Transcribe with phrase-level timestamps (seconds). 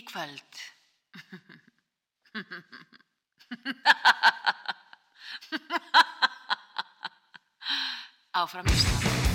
[0.00, 0.52] í kvöld.
[8.40, 9.29] Áfram Ísland.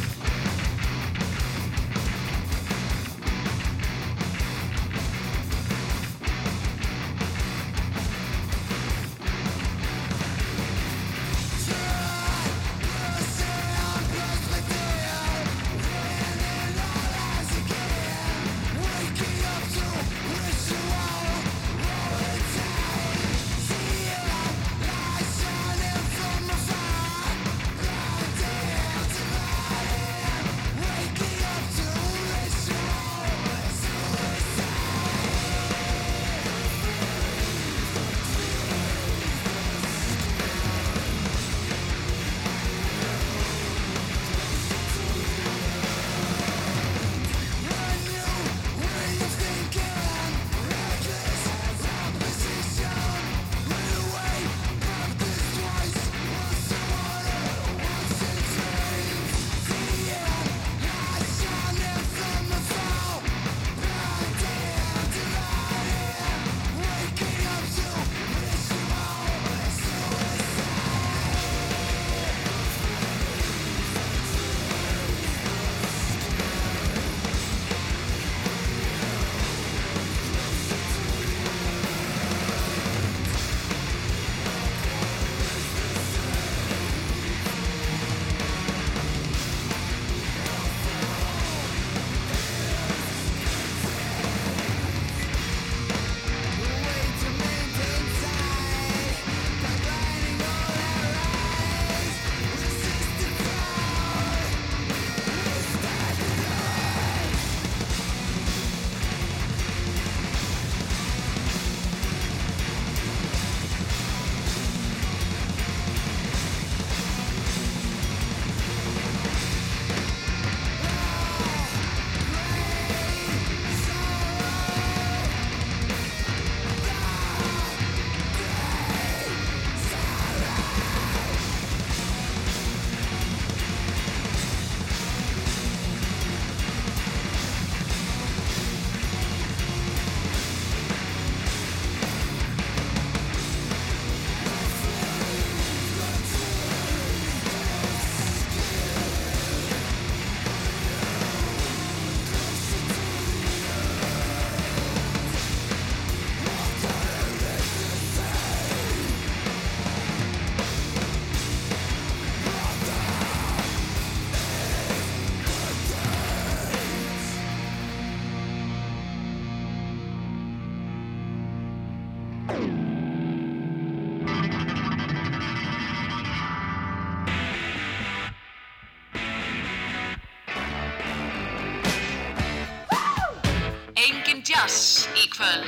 [185.38, 185.68] Kvöld,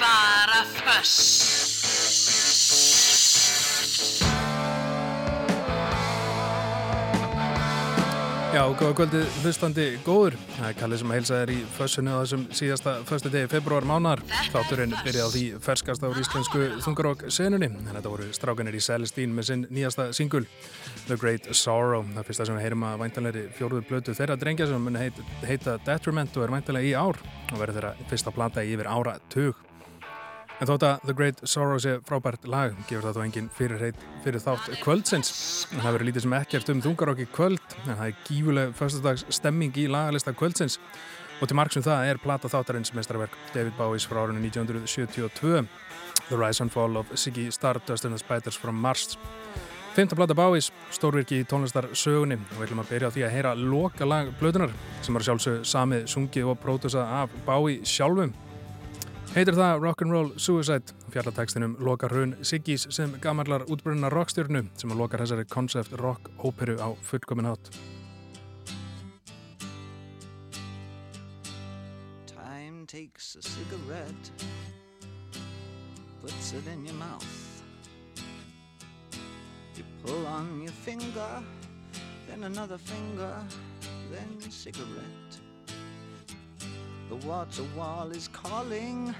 [0.00, 1.48] bara föss.
[8.48, 10.36] Já, góða kvöldið hlustandi góður.
[10.56, 13.86] Það er Kallið sem að heilsa þér í fössinu á þessum síðasta föstu degi februar
[13.86, 14.22] mánar.
[14.54, 17.68] Þátturinn byrjaði á því ferskast á íslensku þungarokk senunni.
[17.68, 20.46] En þetta voru strákanir í Celestine með sinn nýjasta singul
[21.08, 22.04] The Great Sorrow.
[22.14, 25.16] Það fyrsta sem við heyrum að væntalegri fjóruður blötu þeirra drengja sem mun heit,
[25.48, 27.16] heita Detriment og er væntalega í ár
[27.48, 29.64] og verður þeirra fyrsta plata í yfir ára tug.
[30.58, 33.84] En þótt að The Great Sorrow sé frábært lag, gefur það þó engin fyrir,
[34.24, 35.30] fyrir þátt kvöldsins.
[35.70, 39.78] En það verður lítið sem ekkert um þungarokki kvöld, en það er gífuleg fyrstadags stemming
[39.78, 40.80] í lagalista kvöldsins.
[41.38, 45.68] Og til margsum það er plata þáttarins mestrarverk David Bowies frá árunni 1972,
[46.26, 49.14] The Rise and Fall of Ziggy Stardust and the Spiders from Mars.
[49.98, 53.32] Fymta plata Bowies, stórvirki í tónlistar sögunni og við ætlum að byrja á því að
[53.34, 54.70] heyra loka lag blöðunar
[55.02, 58.30] sem var sjálfsög samið, sungið og pródusað af Bowie sjálfum.
[59.32, 65.48] Heitir það Rock'n'Roll Suicide fjallatekstinum lokar raun Siggis sem gamarlar útbrunna rockstjörnu sem lokar þessari
[65.50, 67.74] konsept rock óperu á fullkomin hátt.
[72.30, 74.30] Time takes a cigarette,
[76.22, 77.47] puts it in your mouth.
[80.08, 81.42] On your finger,
[82.26, 83.34] then another finger,
[84.10, 85.38] then cigarette.
[87.10, 89.14] The water wall is calling,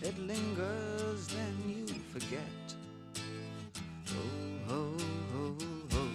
[0.00, 2.40] it lingers, then you forget.
[4.08, 4.96] Oh, ho,
[5.34, 5.56] ho,
[5.92, 6.08] ho,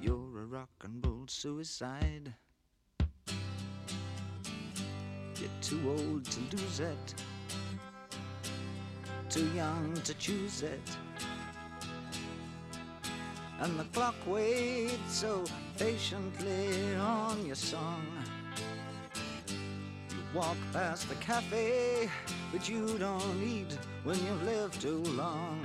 [0.00, 2.32] you're a rock and roll suicide.
[5.38, 7.14] You're too old to lose it,
[9.28, 10.96] too young to choose it.
[13.58, 15.44] And the clock waits so
[15.78, 18.04] patiently on your song.
[19.48, 22.10] You walk past the cafe,
[22.52, 25.58] but you don't eat when you've lived too long.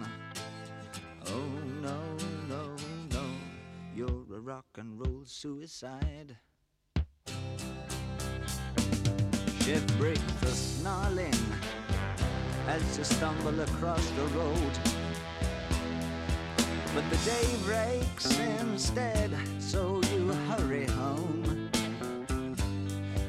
[1.27, 1.49] Oh
[1.81, 1.99] no,
[2.47, 2.75] no,
[3.09, 3.25] no,
[3.93, 6.38] you're a rock and roll suicide.
[9.63, 11.35] Shift break the snarling
[12.67, 14.90] as you stumble across the road.
[16.93, 21.69] But the day breaks instead, so you hurry home.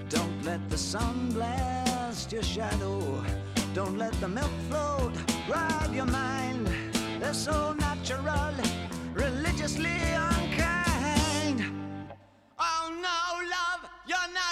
[0.08, 3.24] Don't let the sun blast your shadow.
[3.72, 5.12] Don't let the milk float
[5.48, 6.68] rob your mind.
[7.20, 8.52] They're so natural,
[9.14, 9.98] religiously
[10.30, 11.62] unkind.
[12.58, 13.20] Oh no,
[13.56, 14.51] love, you're not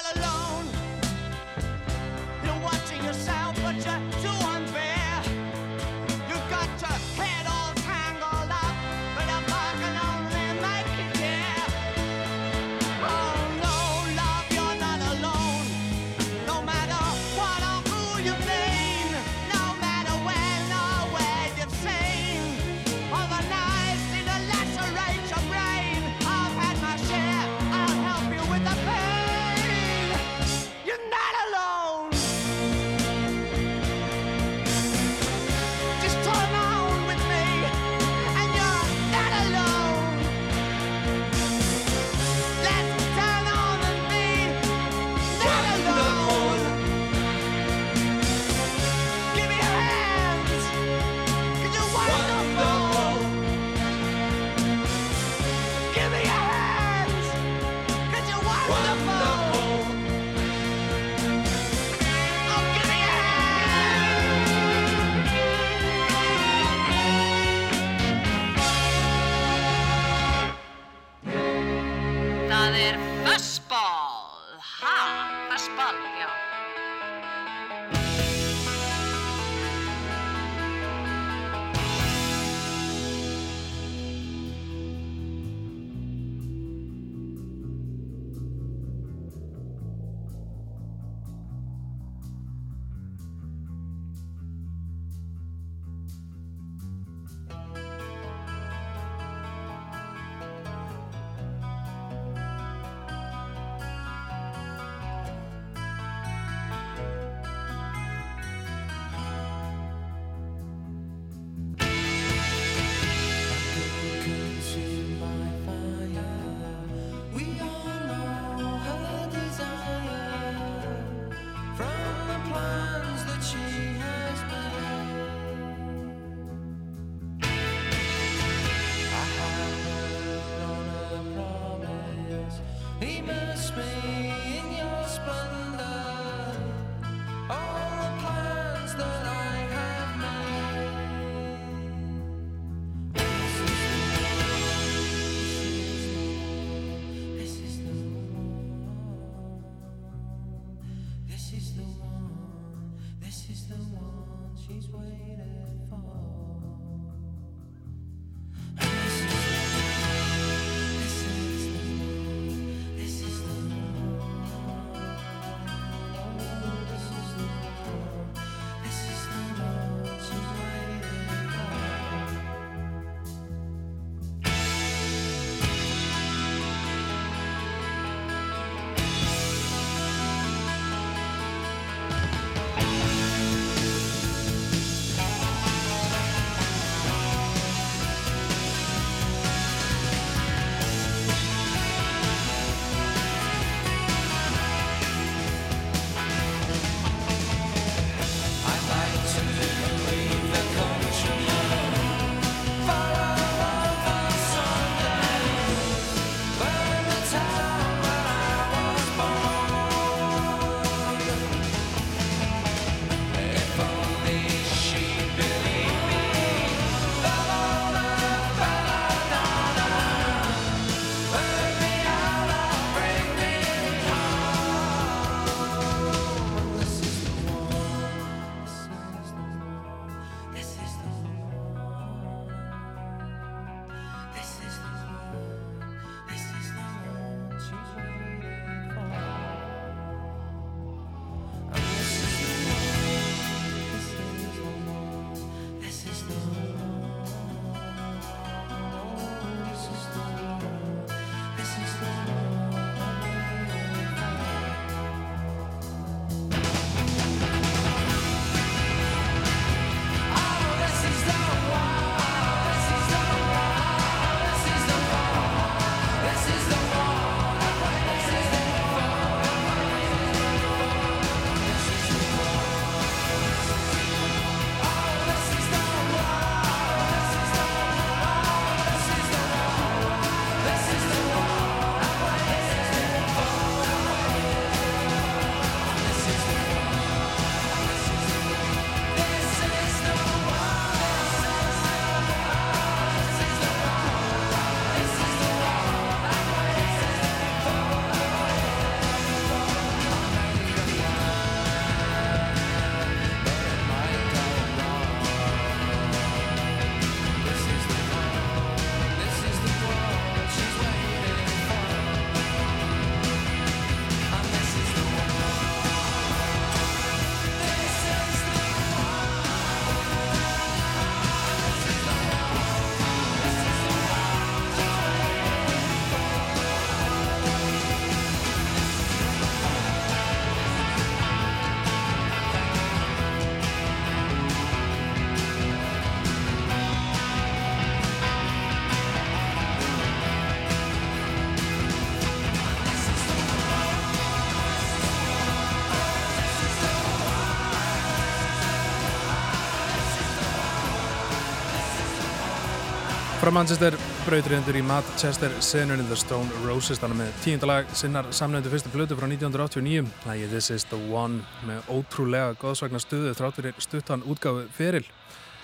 [353.40, 353.94] Frá Manchester
[354.26, 359.24] brautriðendur í Manchester senunni The Stone Roses þannig með tíundalag sinnar samnöndu fyrstu blötu frá
[359.30, 365.08] 1989 Lægi This is the One með ótrúlega góðsvagnar stuðu þráttur er stuttan útgáfu feril.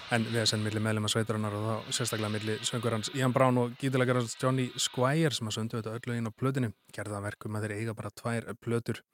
[0.08, 3.76] En við erum senn millir meðlema sveitarannar og þá sérstaklega millir söngurans Ian Brown og
[3.76, 7.80] gítilegarans Johnny Squire sem að söndu þetta öllu inn á plötinu gerða verkum að þeir
[7.82, 9.04] eiga bara tvær plötur.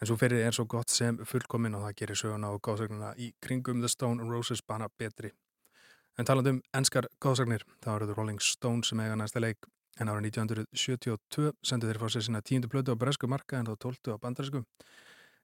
[0.00, 3.34] En svo ferið er svo gott sem fullkominn og það gerir söguna og góðsvagnarna í
[3.44, 5.36] kringum The Stone Roses bana betri
[6.16, 9.66] En talandum ennskar góðsagnir, þá eru það Rolling Stones sem eiga næsta leik
[10.00, 13.76] en ára 1972 sendu þeir fá sér sína tíundu blödu á bresku marka en þá
[13.84, 14.64] tóltu á bandarisku.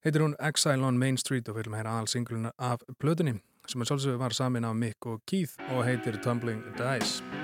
[0.02, 3.38] Heitir hún Exile on Main Street og viljum heyra aðal singluna af blödunni
[3.68, 7.41] sem er svolítið var samin af Mick og Keith og heitir Tumbling Dice.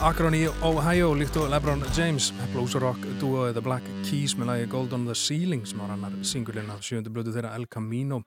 [0.00, 4.68] Akron í Ohio líkt og Lebron James blues rock duoið The Black Keys með lagi
[4.72, 8.22] Gold on the Ceiling sem var hannar singulinn af sjöndu blödu þeirra El Camino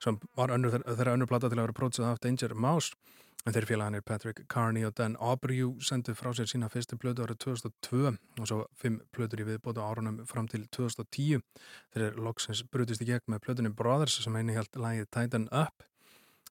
[0.00, 2.96] sem var önnur, þeirra önnur platta til að vera prótsað af Danger Mouse.
[3.44, 7.42] En þeirri félaganir Patrick Carney og Dan Abreu sendu frá sér sína fyrstu blödu árið
[7.44, 11.44] 2002 og svo fimm blödur í viðbótu árunum fram til 2010
[11.92, 15.84] þeirri loksins brutist í gegn með blödunum Brothers sem eini held lagið Titan Up.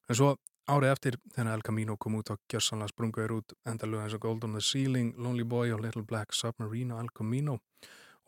[0.05, 0.35] En svo
[0.69, 4.43] Árið eftir þegar El Camino kom út og gjörsanlega sprungaður út endalög eins og Gold
[4.45, 7.55] on the Ceiling, Lonely Boy og Little Black Submarine og El Camino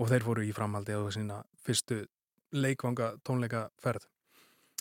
[0.02, 2.00] og þeir fóru í framhaldi á þessina fyrstu
[2.52, 4.08] leikvanga tónleika ferð.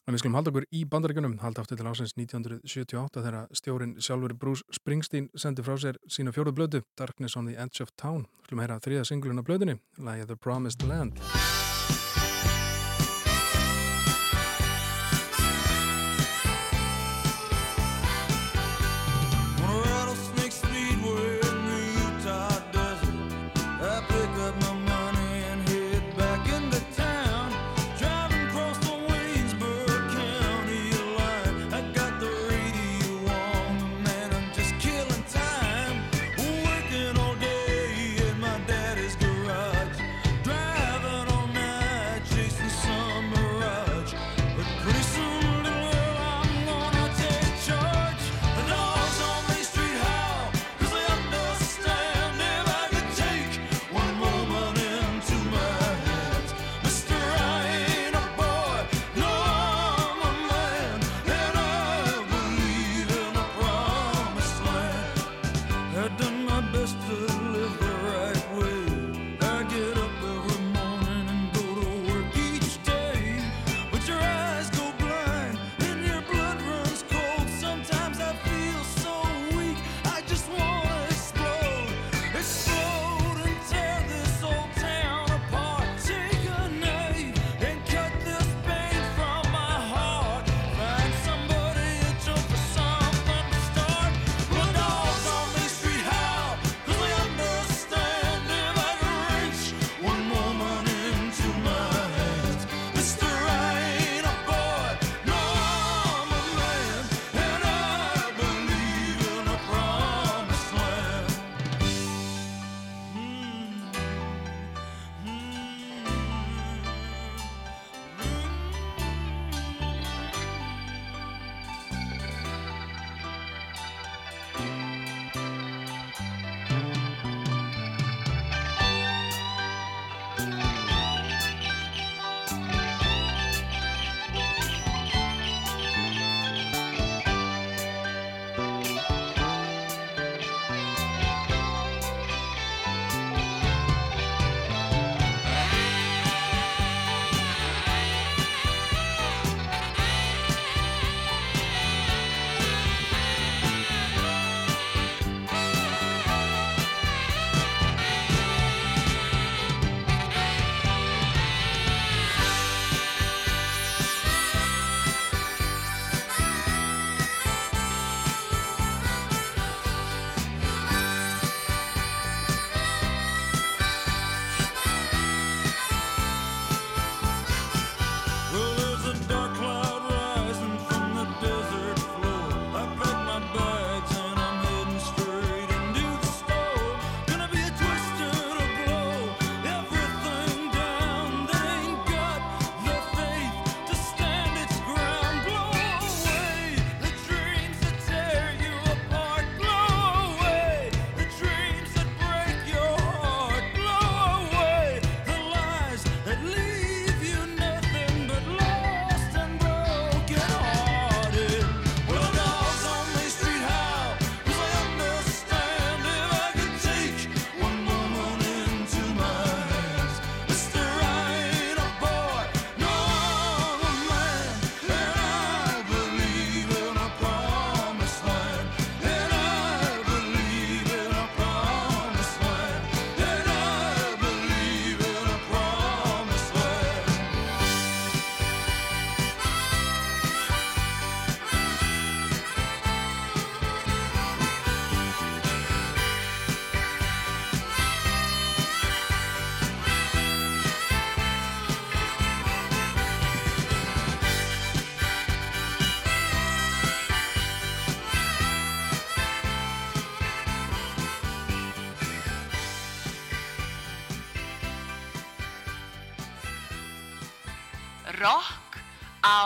[0.08, 4.34] En við skulum halda okkur í bandaríkunum, halda aftur til ásins 1978 þegar stjórin sjálfur
[4.40, 8.24] Bruce Springsteen sendi frá sér sína fjóruð blödu Darkness on the Edge of Town.
[8.48, 11.20] Skulum heyra þriða singluna blödunni, lægið The Promised Land.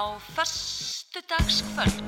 [0.05, 2.04] Á föstudagskvöldu.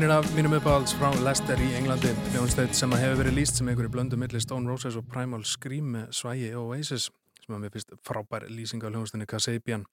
[0.00, 3.68] Einir af mínum uppáhalds frá Leicester í Englandi hljónsteit sem að hefur verið líst sem
[3.68, 7.10] einhverju blöndu millir Stone Roses og Primal Scream með svægi Oasis
[7.42, 9.84] sem að mér finnst frábær lýsing á hljónstinni Kasabian.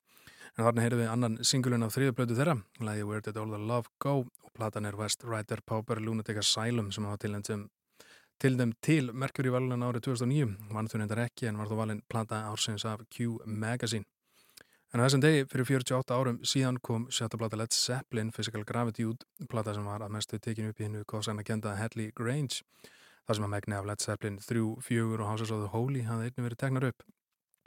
[0.56, 2.56] En þarna heyrðum við annan singulun af þriðublödu þeirra
[2.88, 4.14] lægi Where Did All The Love Go?
[4.24, 7.36] Og platan er West Rider Pauper Lunatic Asylum sem hafa til,
[8.40, 12.06] til þeim til Mercury valun árið 2009 vann þú nefndar ekki en var þú valin
[12.08, 14.08] plata ársins af Q Magazine
[14.88, 19.26] En þessum degi fyrir 48 árum síðan kom sjötta plata Led Zeppelin Physical Gravity út,
[19.52, 22.62] plata sem var að mestu tekinu upp í hennu góðsæna kenda Hedley Grange
[23.28, 26.30] þar sem að megni af Led Zeppelin 3, 4 og Houses of the Holy hafði
[26.30, 27.04] einnig verið tegnar upp.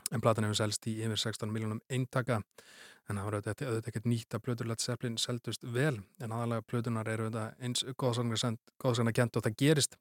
[0.10, 4.10] En platan hefur selst í yfir 16 miljónum eintaka en það var auðvitað, auðvitað ekkert
[4.10, 9.38] nýtt að plötur Led Zeppelin seldust vel en aðalega plötunar eru auðvitað eins góðsagna kent
[9.38, 9.99] og það gerist.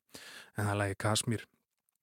[0.56, 1.44] En það lagi Kasmír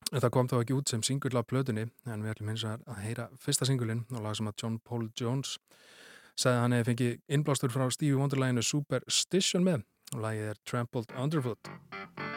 [0.08, 3.28] Það kom þá ekki út sem singull á plötunni en við ætlum hins að heyra
[3.44, 5.58] fyrsta singullin og lag sem að John Paul Jones
[6.38, 9.84] sagði að hann hefði fengið innblástur frá Stevie Wonder-læginu Superstition með.
[10.16, 12.37] Og lagið er Trampled Underfoot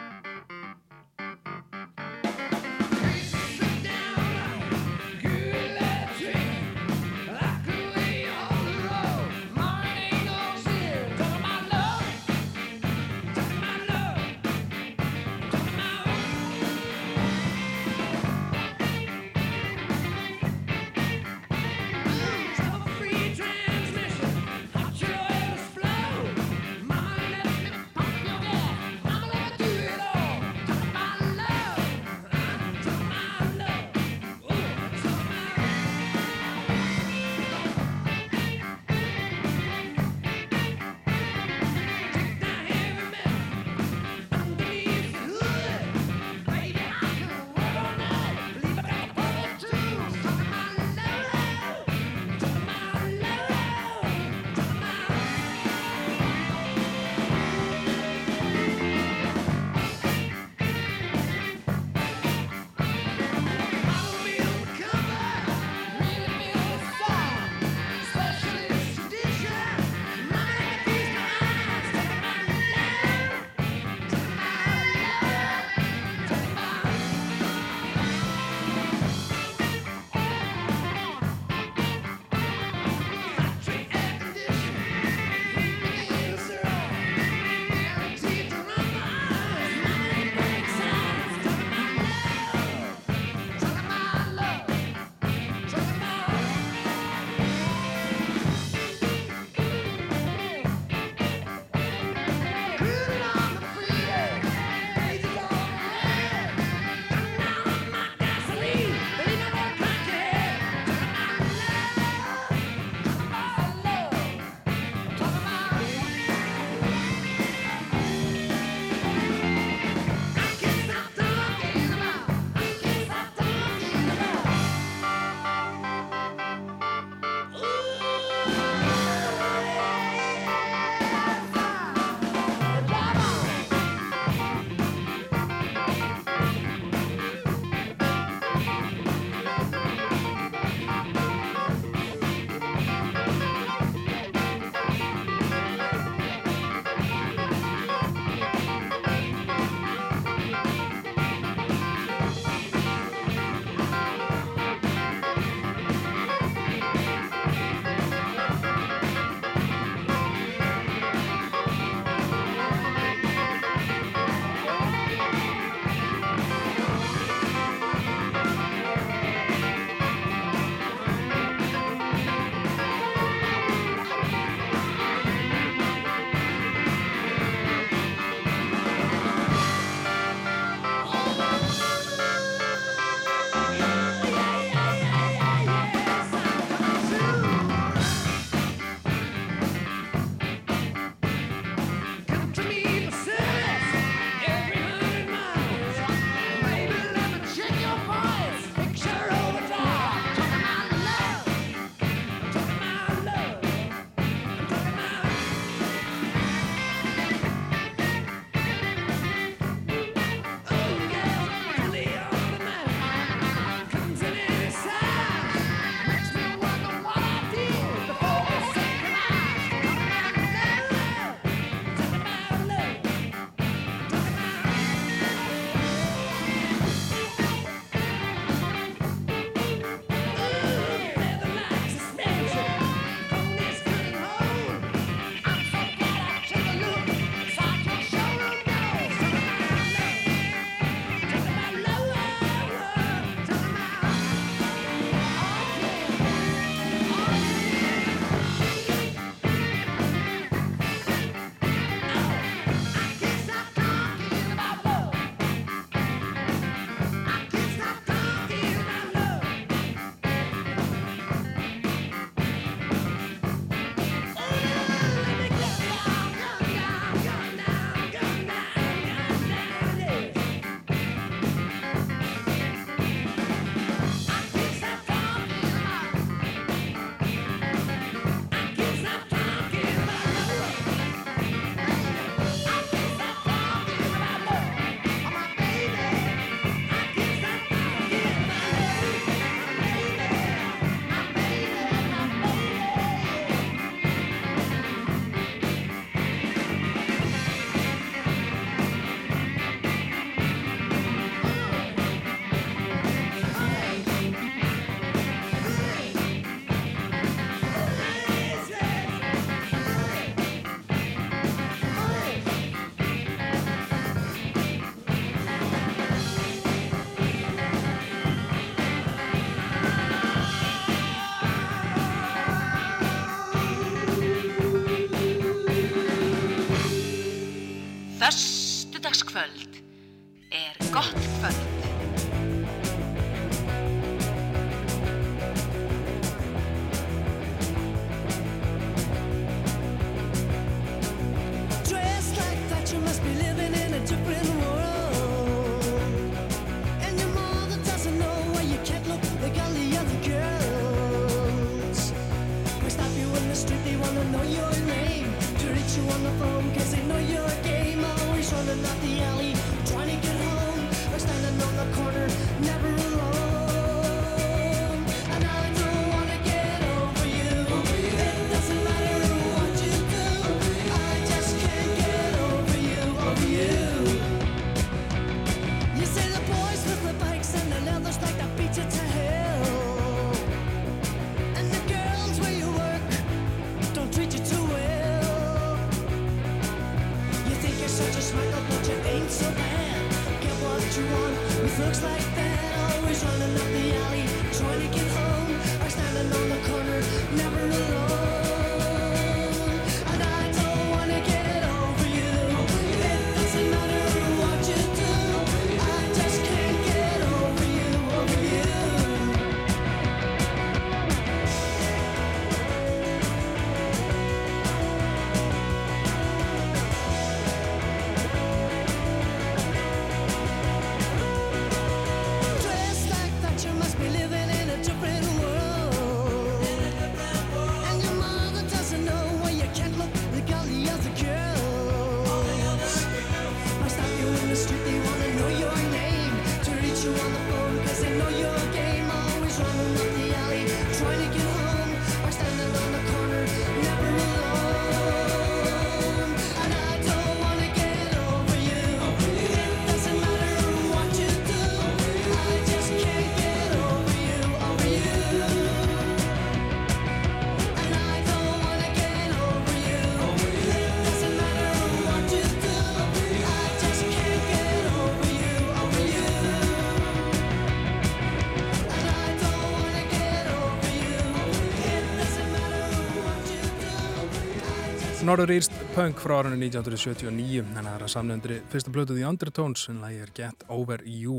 [475.31, 479.85] Norður Írst punk frá árunni 1979 en það er að samnefndri fyrsta blötu The Undertones
[479.87, 481.37] en lægi er Get Over You.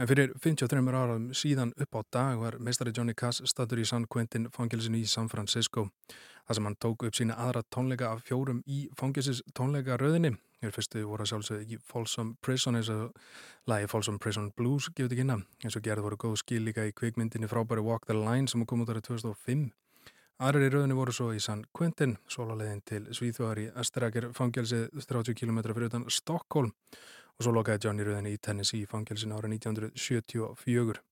[0.00, 4.06] En fyrir 53 áraðum síðan upp á dag var meistari Johnny Cass statur í San
[4.08, 5.90] Quentin fangilsinu í San Francisco.
[6.48, 10.32] Þar sem hann tók upp sína aðra tónleika af fjórum í fangilsis tónleika rauðinni
[10.64, 13.12] hér fyrstu voru að sjálfsögðu ekki Folsom Prison eins og
[13.68, 16.96] lægi Folsom Prison Blues gefið ekki innan eins og gerði voru góð skil líka í
[16.96, 19.68] kvikmyndinni frábæri Walk the Line sem kom út ára 2005
[20.40, 25.36] Aðrar í rauninni voru svo í San Quentin, sólalegin til Svíþjóðar í Estrakir fangelsið 30
[25.36, 31.02] km fyrir utan Stokkólm og svo lokaði John í rauninni í Tennessee fangelsin ára 1974.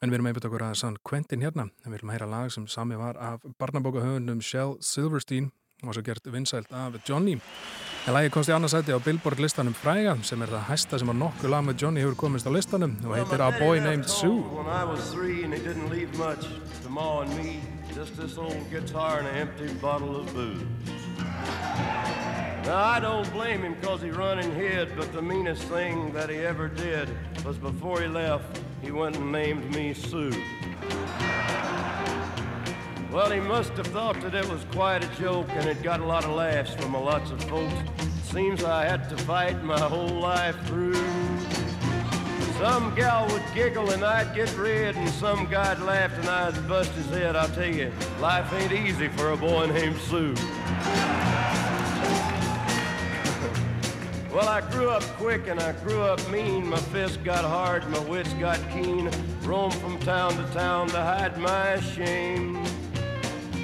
[0.00, 2.54] En við erum einbjönd okkur að San Quentin hérna, en við erum að heyra lag
[2.54, 5.50] sem sami var af barnabókahöfundum Shell Silverstein
[5.82, 7.40] og svo gert vinsælt af Johnny.
[8.06, 11.14] En lagi komst í annarsæti á Billboard listanum Fræga sem er það hæsta sem á
[11.26, 14.46] nokkuð lag með Johnny hefur komist á listanum og heitir A Boy Named Sue.
[17.94, 20.62] Just this old guitar and an empty bottle of booze.
[22.64, 26.30] Now, I don't blame him because he run and hid, but the meanest thing that
[26.30, 27.08] he ever did
[27.44, 30.32] was before he left, he went and named me Sue.
[33.10, 36.04] Well, he must have thought that it was quite a joke, and it got a
[36.04, 37.74] lot of laughs from a lots of folks.
[38.22, 40.94] Seems I had to fight my whole life through.
[42.60, 46.90] Some gal would giggle and I'd get red, and some guy'd laugh and I'd bust
[46.92, 47.34] his head.
[47.34, 47.90] I'll tell you,
[48.20, 50.34] life ain't easy for a boy named Sue.
[54.30, 56.68] well, I grew up quick and I grew up mean.
[56.68, 59.10] My fists got hard, my wits got keen.
[59.40, 62.62] Roamed from town to town to hide my shame.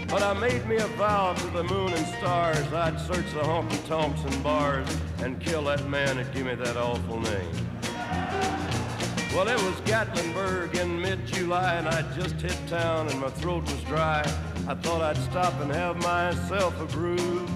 [0.09, 3.86] But I made me a vow to the moon and stars I'd search the honky
[3.88, 4.88] tonks and bars
[5.18, 8.66] and kill that man that gave me that awful name.
[9.37, 13.82] Well, it was Gatlinburg in mid-July, and I'd just hit town, and my throat was
[13.82, 14.20] dry.
[14.66, 17.47] I thought I'd stop and have myself a brew.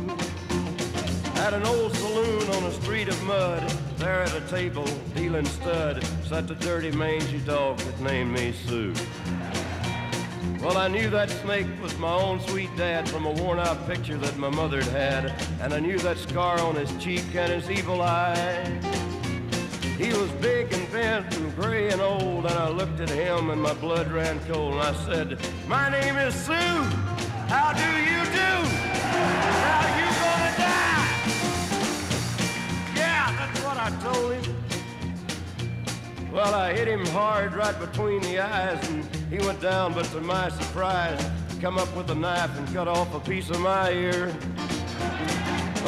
[1.36, 3.66] At an old saloon on a street of mud,
[3.96, 8.92] there at a table, dealing stud, sat the dirty, mangy dog that named me Sue.
[10.60, 14.36] Well, I knew that snake was my own sweet dad from a worn-out picture that
[14.36, 19.09] my mother'd had, and I knew that scar on his cheek and his evil eye.
[20.00, 23.60] He was big and bent and gray and old, and I looked at him and
[23.60, 25.38] my blood ran cold, and I said,
[25.68, 26.54] My name is Sue.
[26.54, 28.52] How do you do?
[29.68, 31.10] How you gonna die?
[32.96, 34.56] Yeah, that's what I told him.
[36.32, 40.22] Well, I hit him hard right between the eyes, and he went down, but to
[40.22, 41.22] my surprise,
[41.52, 44.34] he come up with a knife and cut off a piece of my ear.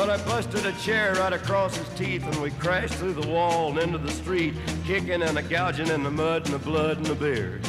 [0.04, 3.70] But I busted a chair right across his teeth and we crashed through the wall
[3.70, 4.52] and into the street,
[4.84, 7.64] kicking and a gouging in the mud and the blood and the beard.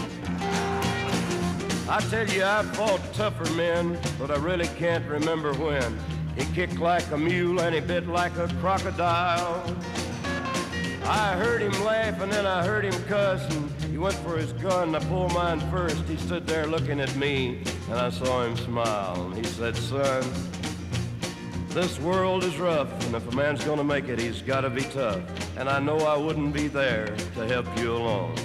[1.88, 6.00] I tell you, I've fought tougher men, but I really can't remember when.
[6.36, 9.64] He kicked like a mule and he bit like a crocodile.
[11.06, 14.54] I heard him laugh and then I heard him cuss and he went for his
[14.54, 14.96] gun.
[14.96, 16.04] I pulled mine first.
[16.06, 17.62] He stood there looking at me
[17.92, 19.24] and I saw him smile.
[19.28, 20.24] And he said, son,
[21.74, 25.22] this world is rough and if a man's gonna make it, he's gotta be tough.
[25.58, 28.38] And I know I wouldn't be there to help you along.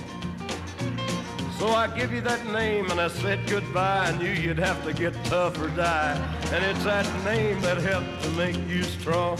[1.58, 4.06] So I give you that name and I said goodbye.
[4.06, 6.16] I knew you'd have to get tough or die.
[6.52, 9.36] And it's that name that helped to make you strong.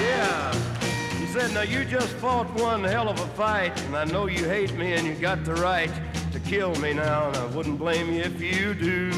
[0.00, 0.52] Yeah
[1.20, 4.44] He said, now you just fought one hell of a fight, and I know you
[4.48, 5.92] hate me and you got the right
[6.32, 9.12] to kill me now, and I wouldn't blame you if you do.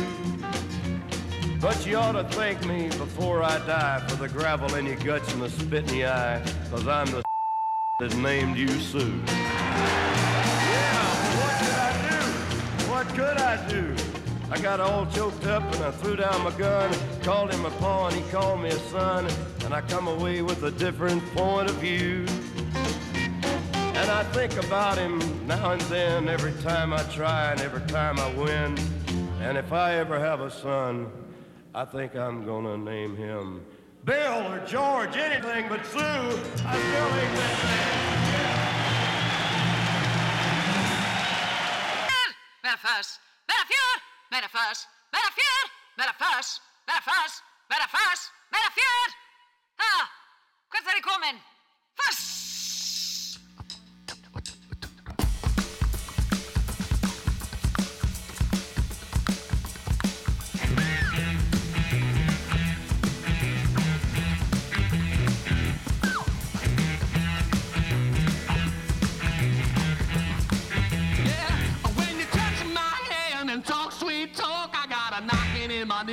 [1.61, 5.33] But you ought to thank me before I die for the gravel in your guts
[5.33, 7.23] and the spit in your eye, cause I'm the
[8.01, 9.23] that named you Sue.
[9.27, 9.67] Yeah,
[11.41, 12.91] what could I do?
[12.91, 13.95] What could I do?
[14.51, 18.09] I got all choked up and I threw down my gun, called him a paw
[18.09, 19.27] and he called me a son,
[19.65, 22.27] and I come away with a different point of view.
[23.97, 28.19] And I think about him now and then, every time I try and every time
[28.19, 28.79] I win.
[29.41, 31.11] And if I ever have a son,
[31.77, 33.61] I think I'm gonna name him
[34.03, 35.99] Bill or George, anything but Sue.
[35.99, 38.07] I still ain't that man.
[42.63, 43.91] Better fuss, better fear.
[44.31, 44.89] Better fuss,
[48.53, 49.07] better fear.
[49.79, 50.09] Ah,
[50.73, 51.37] er ég komin?
[51.95, 52.56] Fuss!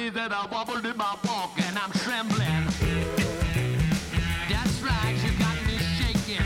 [0.10, 2.66] That I wobbled in my walk and I'm trembling.
[4.50, 6.44] That's right, you got me shaking.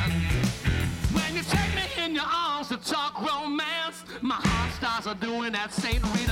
[1.12, 5.74] When you take me in your arms to talk romance, my heart starts doing that
[5.74, 6.04] St.
[6.14, 6.27] Rita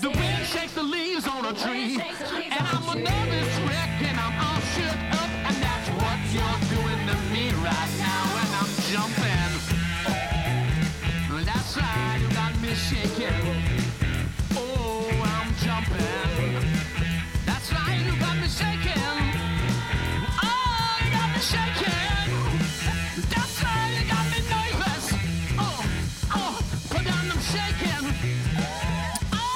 [0.00, 4.46] The wind shakes the leaves on a tree, and I'm a nervous wreck, and I'm
[4.46, 5.19] all shook up.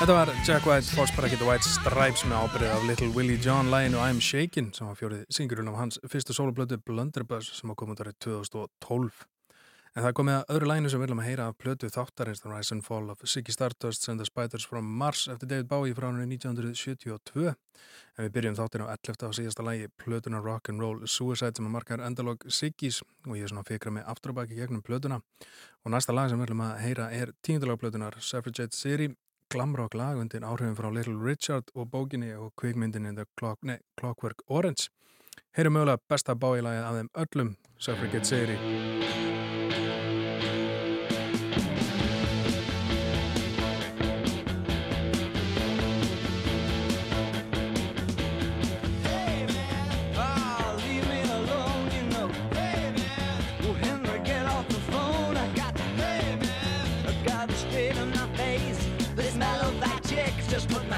[0.05, 3.94] Þetta var Jack White, Force Bracket White Stripes með ábyrðið af Little Willie John lægin
[3.96, 8.18] og I'm Shakin' sem var fjórið singurinn af hans fyrstu soloplötu Blunderbuss sem komið árið
[8.26, 9.22] 2012.
[9.94, 12.52] En það komið að öðru læginu sem við viljum að heyra af plötu þáttarins The
[12.52, 16.11] Rise and Fall of Ziggy Stardust and the Spiders from Mars eftir David Bowie frá
[16.11, 17.57] hann 1972.
[18.18, 19.24] En við byrjum þáttin á 11.
[19.24, 23.64] og síðasta lægi plötuna Rock'n'Roll Suicide sem að markar endalog Ziggys og ég er svona
[23.64, 25.22] fikra með aftur og baki gegnum plötuna.
[25.88, 29.14] Og næsta lag sem við viljum að heyra er tíundalagplötunar Suffragette Siri
[29.55, 34.42] glamrock lag undir áhrifin frá Little Richard og bókinni og kvikmyndinni The Clock, nei, Clockwork
[34.48, 34.90] Orange.
[35.55, 39.53] Heyrum mögulega besta báilagið af þeim öllum, Suffragette segir í.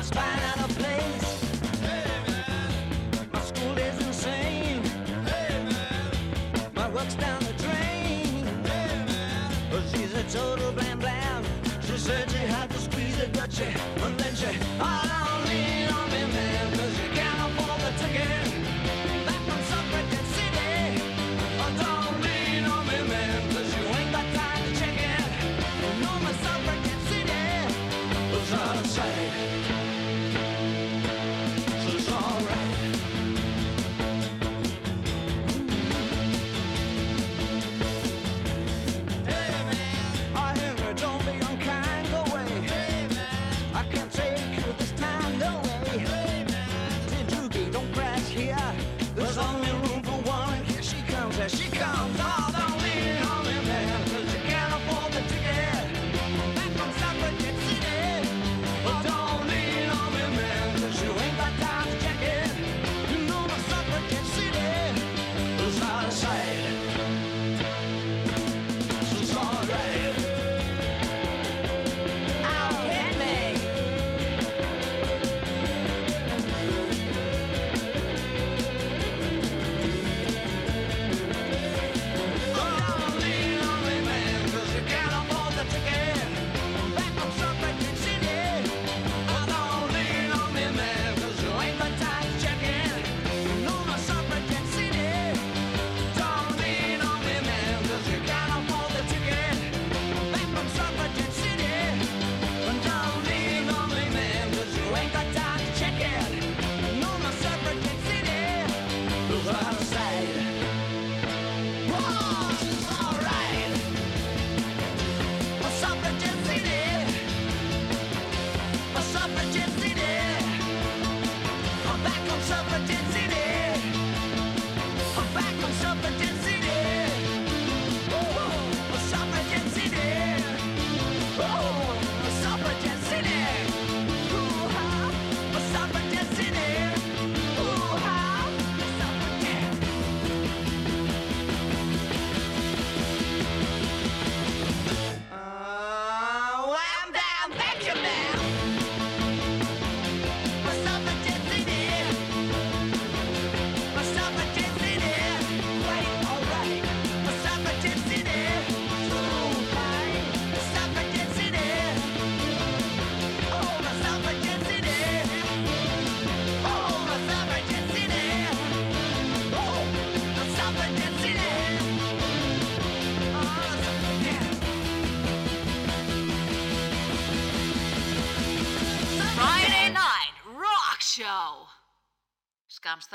[0.06, 0.35] Spine.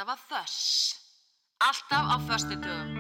[0.01, 0.95] Skamstafa þöss.
[1.61, 2.95] Alltaf á förstu dögum.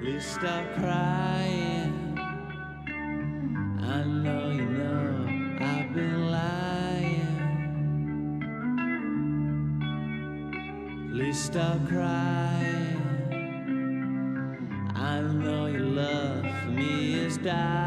[0.00, 2.18] Please stop crying.
[3.82, 5.26] I know you know
[5.60, 7.36] I've been lying.
[11.12, 12.35] Please stop crying.
[17.46, 17.85] Me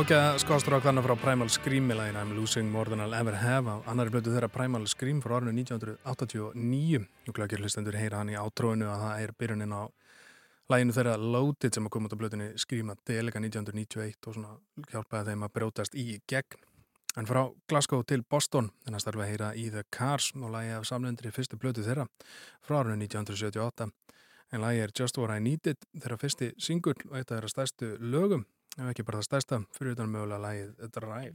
[0.00, 3.88] ágæða skástrákana frá Primal Scream í lægin I'm Losing More Than I'll Ever Have af
[3.90, 8.86] annari blötu þeirra Primal Scream frá árinu 1989 og glöggir hlustendur heyra hann í átróinu
[8.88, 9.82] að það er byrjunin á
[10.72, 14.54] læginu þeirra Loaded sem að koma út af blötunni Scream að delika 1991 og svona
[14.92, 16.62] hjálpaði þeim að brótast í gegn.
[17.20, 20.78] En frá Glasgow til Boston þannig að starfa að heyra í The Cars og lægi
[20.78, 22.06] af samlendri fyrstu blötu þeirra
[22.64, 23.90] frá árinu 1978
[24.52, 27.92] en lægi er Just What I Needed þeirra fyrsti singull og eitt af þeirra stærstu
[28.00, 28.46] lögum
[28.80, 31.34] ef ekki bara það stærsta, fyrir utan mögulega lægið Drive.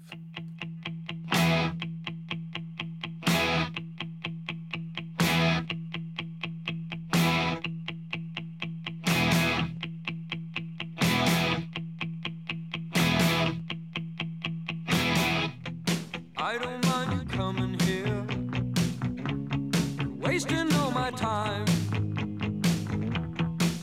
[21.15, 21.65] Time.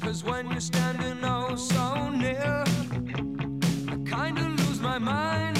[0.02, 2.71] Cause when you're standing oh so near
[4.93, 5.57] my mind.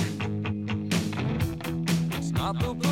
[2.19, 2.92] It's not the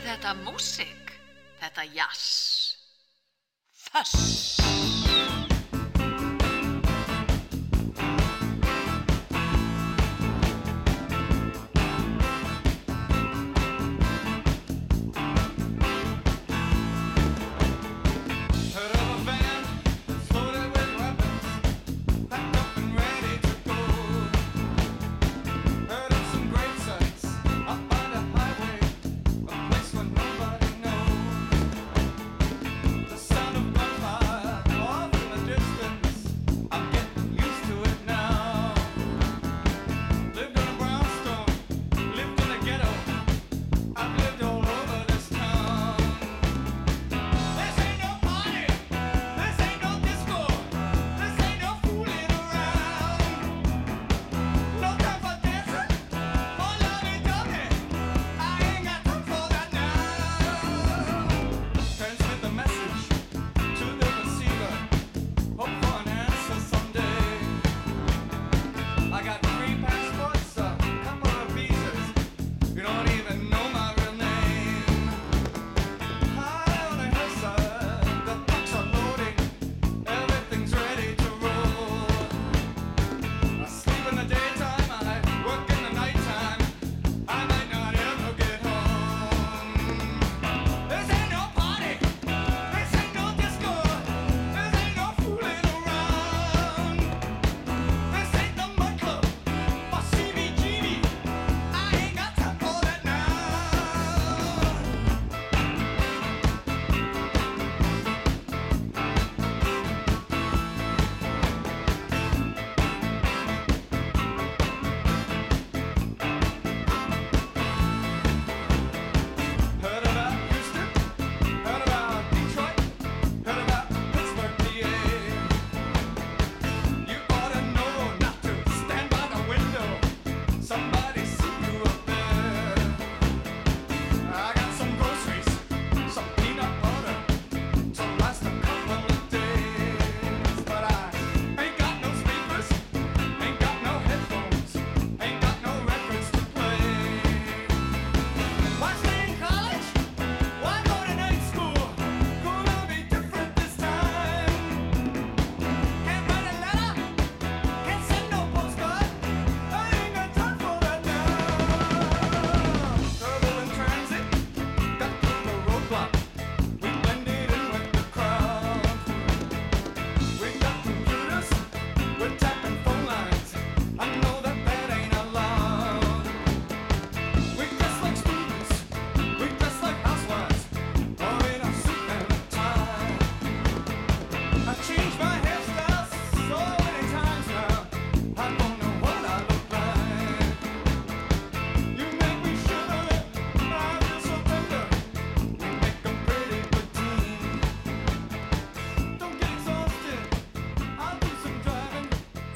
[0.00, 1.12] er þetta músik,
[1.60, 2.76] þetta jazz.
[3.90, 4.59] Þess!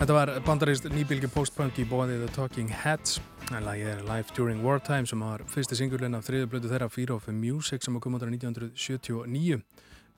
[0.05, 3.23] Þetta var bandarist nýbylgi post-punk í bóði The Talking Heads.
[3.57, 7.15] En lagið er Life During Wartime sem var fyrsti singulinn af þriðu blödu þeirra Fear
[7.15, 9.63] of Music sem kom út á 1979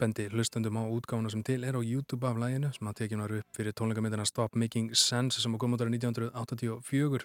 [0.02, 3.36] bendi hlustandum á útgáfuna sem til er á YouTube af laginu sem að tekið var
[3.38, 7.22] upp fyrir tónleikamindina Stop Making Sense sem kom út á 1984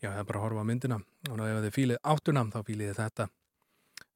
[0.00, 1.00] Já, það er bara að horfa á myndina.
[1.28, 3.30] Og ef þið fílið áttuna þá fílið þið þetta.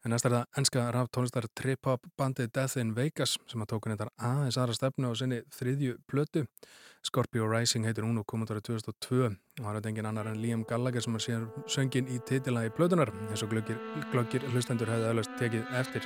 [0.01, 3.99] En næst er það ennska raf tónlistar trip-hop bandið Death in Vegas sem að tókun
[3.99, 6.49] þetta aðeins aðra stefnu á sinni þriðju plötu.
[7.07, 10.41] Scorpio Rising heitir hún og kom út ára 2002 og það er engin annar en
[10.43, 13.79] Liam Gallagher sem að sér söngin í titila í plötunar eins og glöggir,
[14.51, 16.03] hlustendur hefði öllast tekið eftir.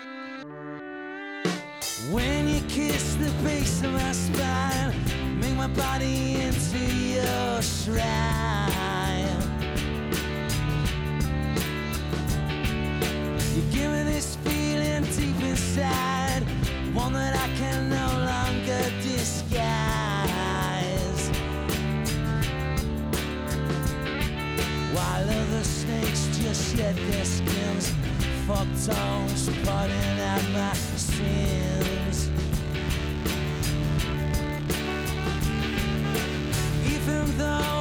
[2.13, 4.95] When you kiss the base of my spine,
[5.41, 8.81] make my body into your shrine.
[13.55, 16.10] You give me this feeling deep inside,
[26.81, 27.93] shed their skins,
[28.47, 32.31] fuck tongues putting out my sins.
[36.87, 37.80] Even though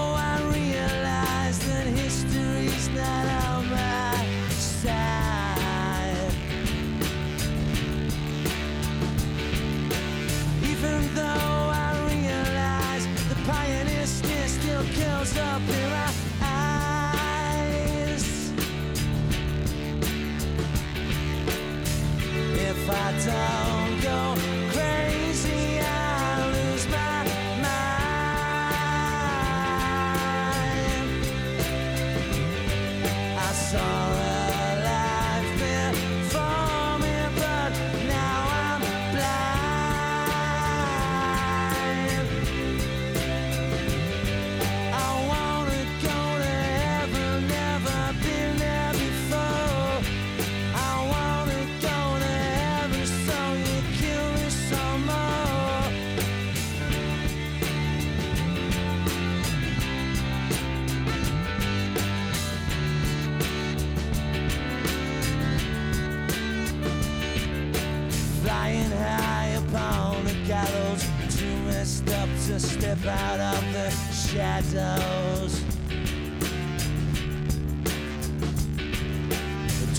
[73.10, 75.64] out of the shadows.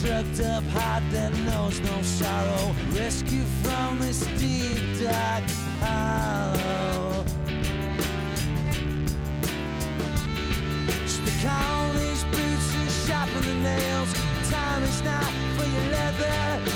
[0.00, 5.44] Drugged up heart that knows no sorrow, rescue from this deep dark
[5.80, 7.24] hollow.
[11.06, 14.12] Stick on these boots and sharpen the nails.
[14.50, 16.69] Time is not for your leather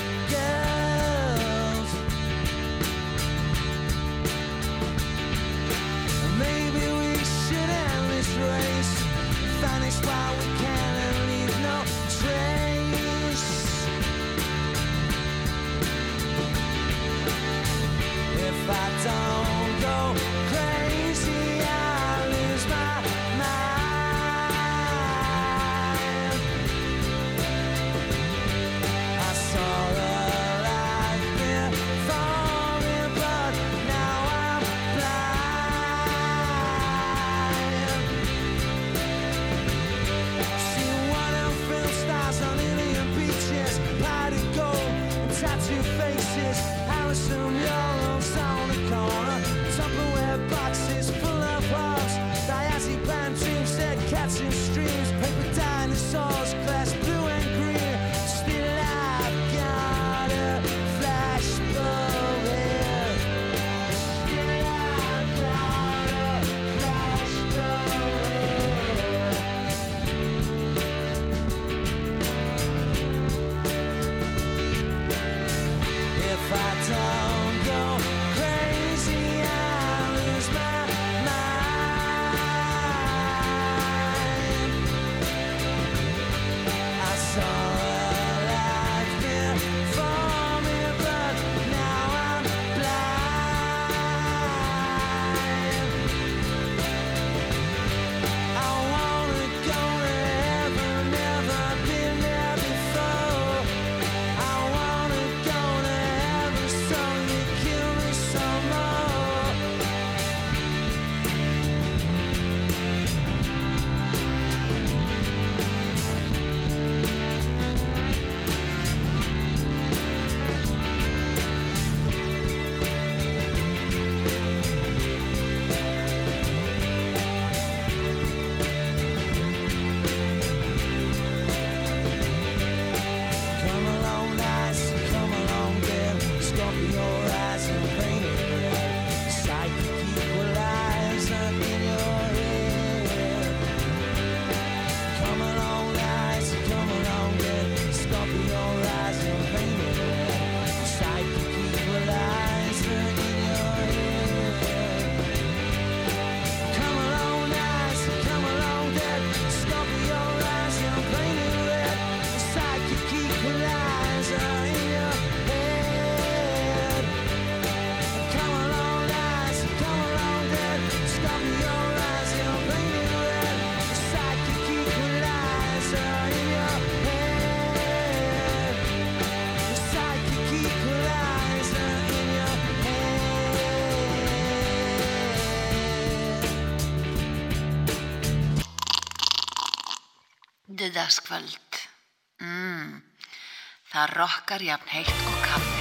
[194.25, 195.74] það rokkar jafn heitt og kaffi.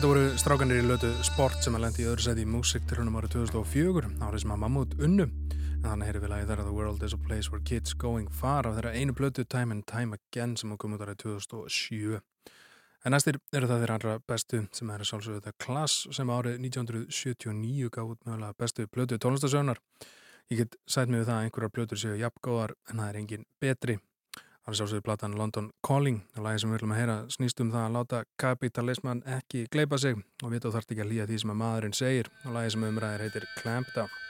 [0.00, 3.34] Þetta voru strákanir í lötu sport sem að lendi í öðru sæti í músiktilunum árið
[3.34, 5.26] 2004, árið sem að Mammut unnu.
[5.52, 8.30] En þannig heyrðum við lagið þar að The World is a Place Where Kids Going
[8.32, 12.16] Far af þeirra einu blötu Time and Time Again sem kom út árið 2007.
[13.04, 16.56] En næstir eru það þeirra allra bestu sem er að sjálfsögðu þetta Class sem árið
[16.64, 19.84] 1979 gaf út mögulega bestu blötu tónlistasögnar.
[20.48, 23.50] Ég get sætt mig við það að einhverjar blötur séu jafngóðar en það er engin
[23.60, 24.00] betri.
[24.70, 27.72] Það er sjálfsögðu platan London Calling og lagi sem við viljum að heyra snýst um
[27.74, 31.42] það að láta kapitalisman ekki gleipa sig og vita þú þarft ekki að lýja því
[31.42, 34.06] sem að maðurinn segir og lagi sem umræðir heitir Clampdown.
[34.06, 34.29] Wasted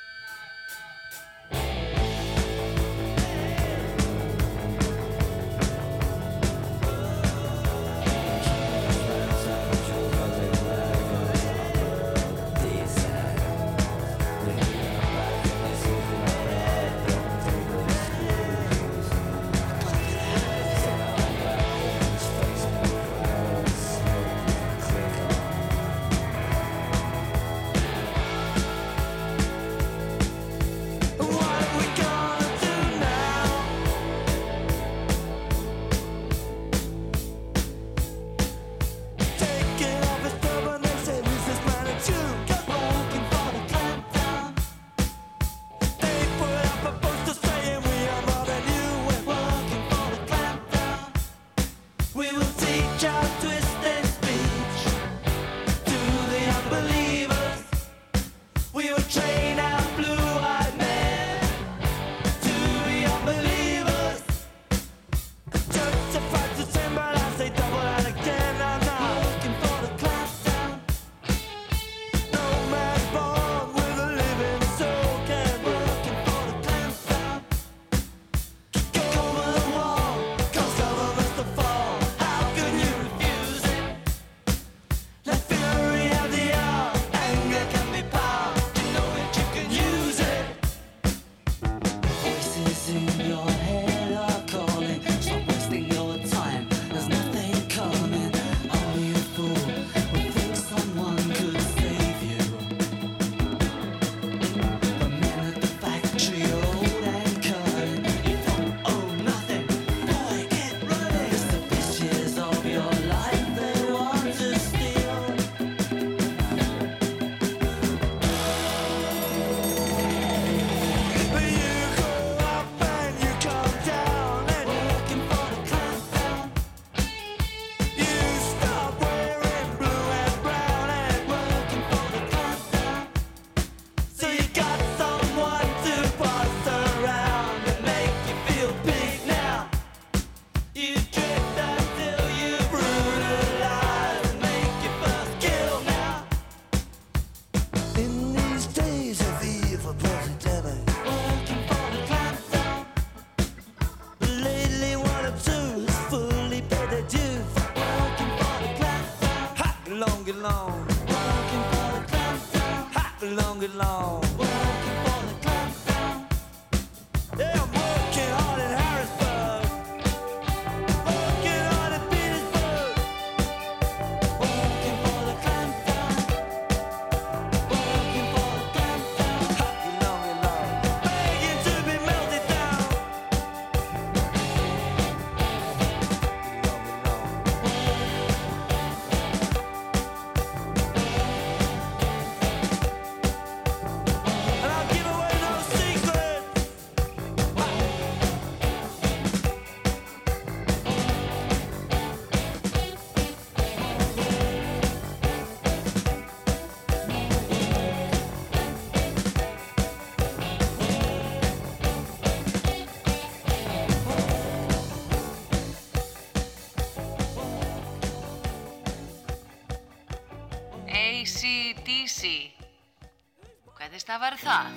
[224.42, 224.72] Hvernig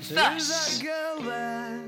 [0.00, 0.32] stafar það?
[0.32, 1.82] Who's that girl there?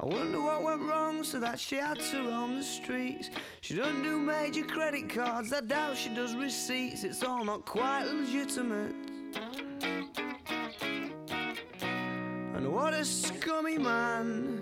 [0.00, 3.30] I wonder what went wrong so that she had to roam the streets.
[3.60, 7.04] She doesn't do major credit cards, I doubt she does receipts.
[7.04, 8.94] It's all not quite legitimate.
[12.54, 14.60] And what a scummy man.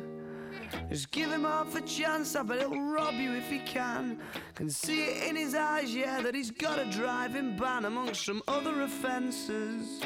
[0.88, 4.18] Just give him half a chance, I bet he'll rob you if he can.
[4.56, 8.42] Can see it in his eyes, yeah, that he's got a driving ban amongst some
[8.48, 10.00] other offences.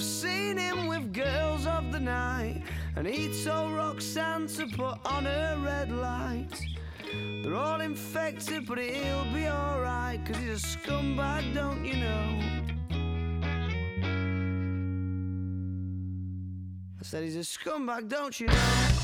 [0.00, 2.62] I've seen him with girls of the night.
[2.96, 6.58] And he told Roxanne to put on her red light.
[7.42, 10.24] They're all infected, but he'll be alright.
[10.24, 12.40] Cause he's a scumbag, don't you know?
[16.98, 18.99] I said he's a scumbag, don't you know?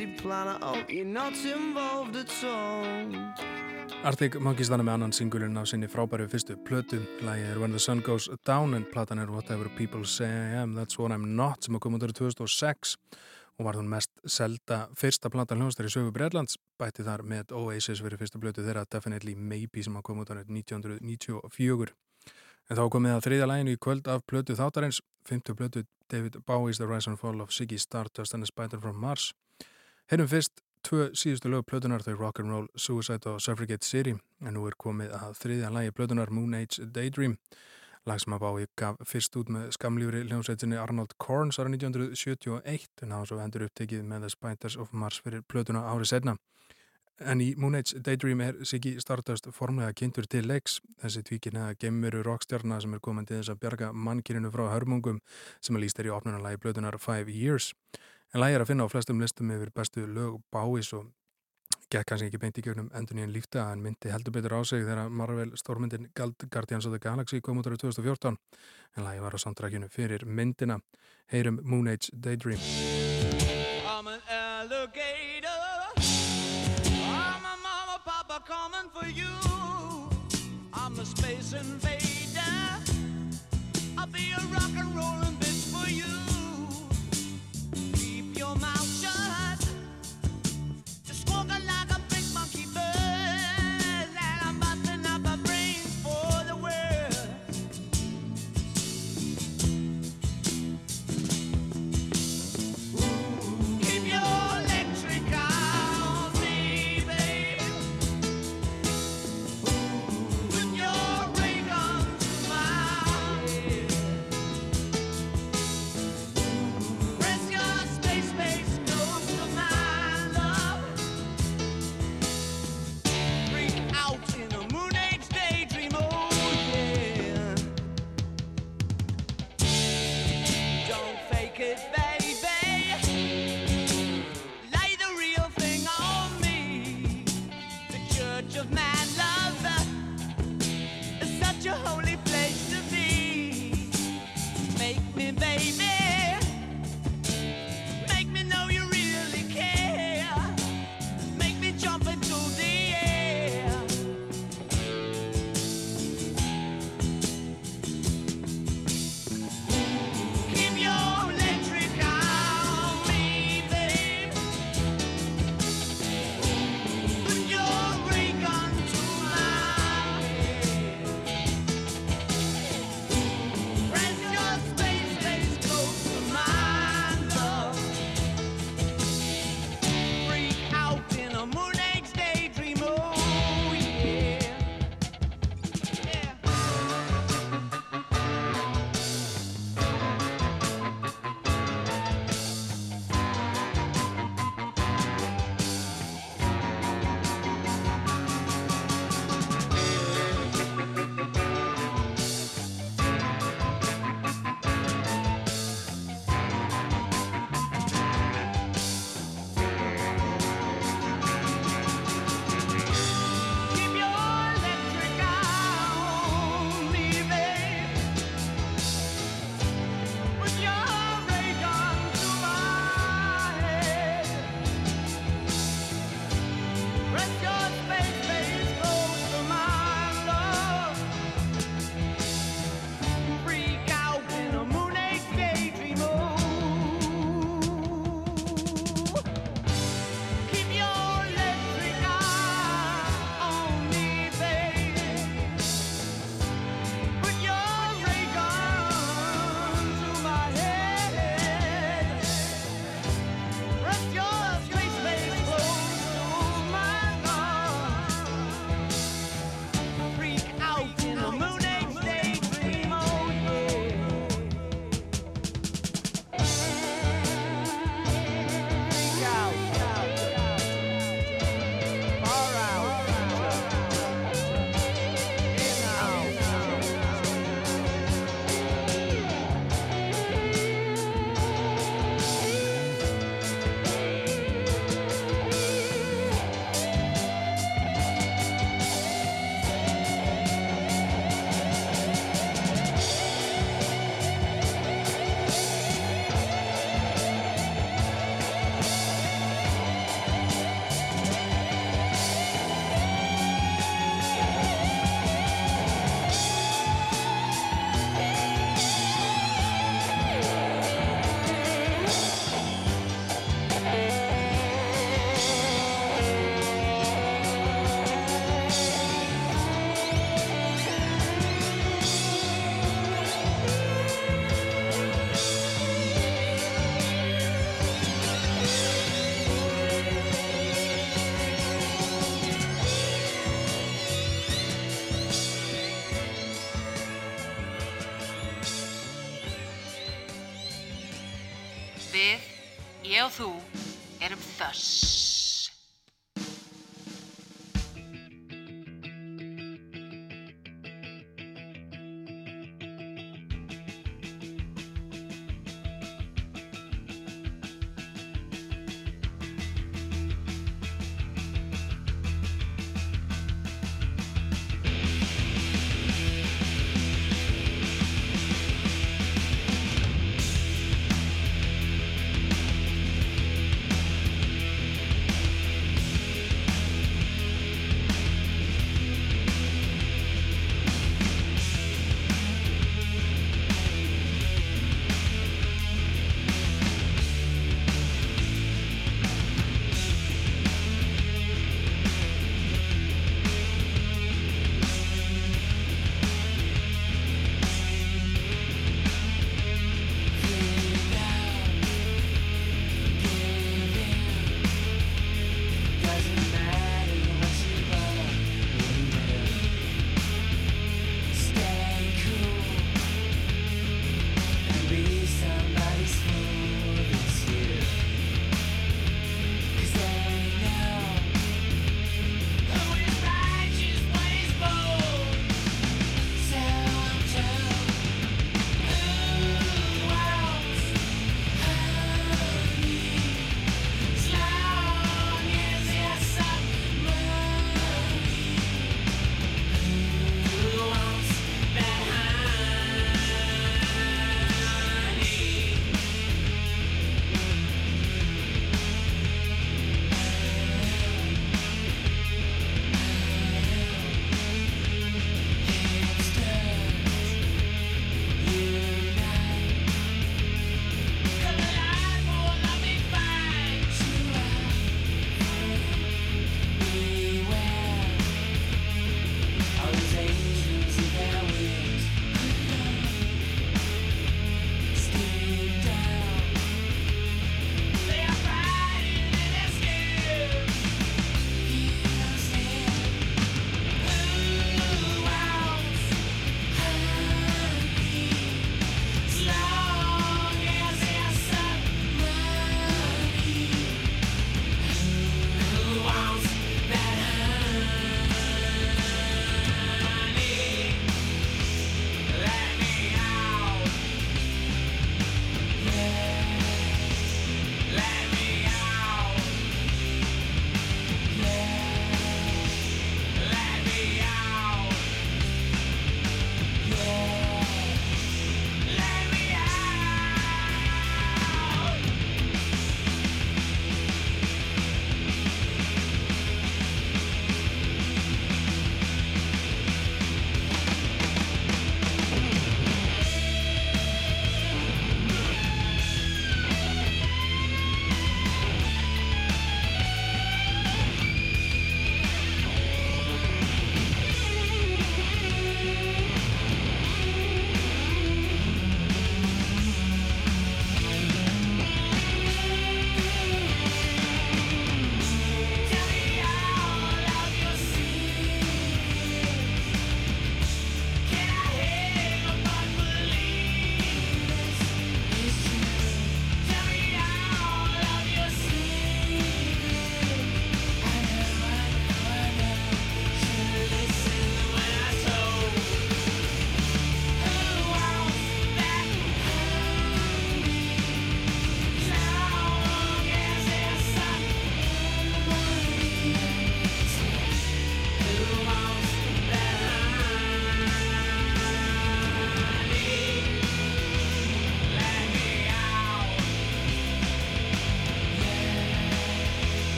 [0.00, 0.48] A nasty plan.
[0.48, 3.14] I hope you're not involved at all.
[4.04, 7.02] Arctic Monkeys þannig með annan singulinn á sinni frábæru fyrstu plötu.
[7.20, 10.74] Lægi er When the Sun Goes Down en platan er Whatever People Say I Am,
[10.74, 12.96] That's What I'm Not sem kom út árið 2006
[13.58, 16.56] og var hún mest selda fyrsta plata hljóðstar í sögu Breitlands.
[16.80, 21.92] Bætti þar með Oasis fyrir fyrstu plötu þeirra Definitely Maybe sem kom árið 1994.
[22.70, 26.78] En þá komið að þriðja læginu í kvöld af plötu þáttarins, fymtu plötu David Bowie's
[26.78, 29.34] The Rise and Fall of Ziggy Stardust and the Spider from Mars.
[30.10, 34.74] Heyrum fyrst tvö síðustu lög plötunar þau Rock'n'Roll, Suicide og Suffragette City en nú er
[34.74, 37.36] komið að þriðja lagi plötunar Moon Age Daydream
[38.10, 43.14] lag sem að Bái gaf fyrst út með skamlýfri hljómsveitinni Arnold Korn sára 1971 en
[43.14, 46.34] á þessu endur upptekið með The Spiders of Mars fyrir plötuna árið setna.
[47.22, 50.80] En í Moon Age Daydream er Siggi Stardust formlega kynntur til leiks.
[51.04, 55.22] Þessi tvíkinniða gemuru rockstjárna sem er komandið þess að bjarga mannkyninu frá hörmungum
[55.60, 57.76] sem að líst er í opnunanlægi blöðunar Five Years
[58.34, 61.10] en lægir að finna á flestum listum yfir bestu lög báis og
[61.90, 65.10] gekk kannski ekki beint í gegnum Endunín Lífta en myndi heldur betur á sig þegar
[65.10, 68.36] Marvel stórmyndin Guardians of the Galaxy kom út ára 2014
[68.96, 70.78] en lægi var á samtrakjunu fyrir myndina.
[71.32, 72.60] Heyrum Moon Age Daydream.
[73.86, 75.90] I'm an alligator.
[75.98, 79.34] I'm a mama papa coming for you.
[80.72, 82.78] I'm a space invader.
[83.98, 85.29] I'll be a rock'n'roller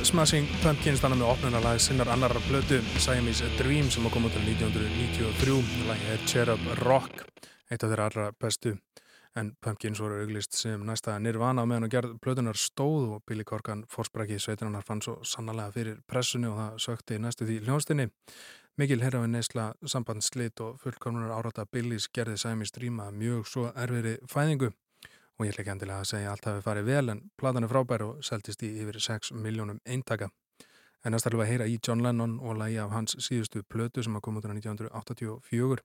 [0.00, 5.84] Smashing Pumpkins þannig með opnunarlag sinnar annar blötu Siamese Dream sem kom út til 1993
[5.88, 7.20] lagi er Cherub Rock
[7.68, 8.72] eitt af þeirra allra bestu.
[9.36, 13.84] En Pumpkins voru auglist sem næsta nirvana meðan og gerð blötunar stóð og Billy Corgan
[13.92, 18.08] fórsprakki sveitinarnar fann svo sannlega fyrir pressunni og það sökti næstu því hljónstinni
[18.80, 24.16] Mikil herrafi neysla sambandslit og fullkomlunar árata Billys gerði Siamese Dream að mjög svo erfiðri
[24.32, 24.72] fæðingu
[25.40, 28.02] og ég ætla ekki endilega að segja allt hafi farið vel en platan er frábær
[28.04, 30.28] og seldist í yfir 6 miljónum eintaka.
[31.00, 34.04] En næst ætlum við að heyra í John Lennon og lagi af hans síðustu plötu
[34.04, 35.80] sem að koma út á 1984.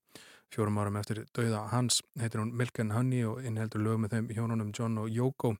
[0.51, 4.27] Fjórum árum eftir dauða hans heitir hún Milk and Honey og innheldur lög með þeim
[4.35, 5.53] hjónunum John og Yoko.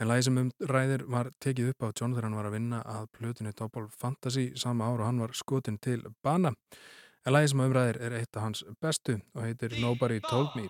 [0.00, 2.82] En lagi sem um ræðir var tekið upp á John þegar hann var að vinna
[2.82, 6.50] að plötunni Double Fantasy sama ár og hann var skotin til bana.
[7.22, 10.66] En lagi sem umræðir er eitt af hans bestu og heitir Nobody Told Me.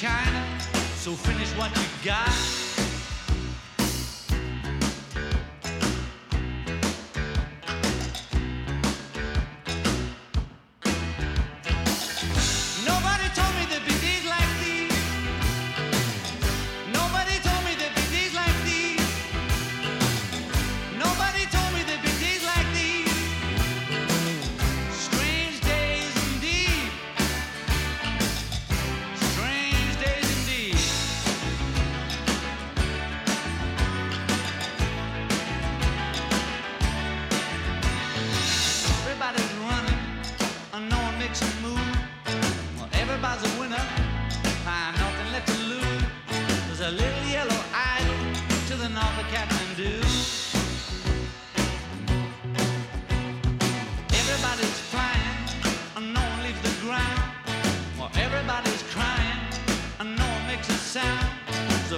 [0.00, 0.44] China,
[0.94, 2.47] so finish what you got.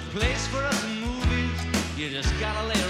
[0.01, 1.61] A place for us in movies.
[1.97, 2.90] You just gotta lay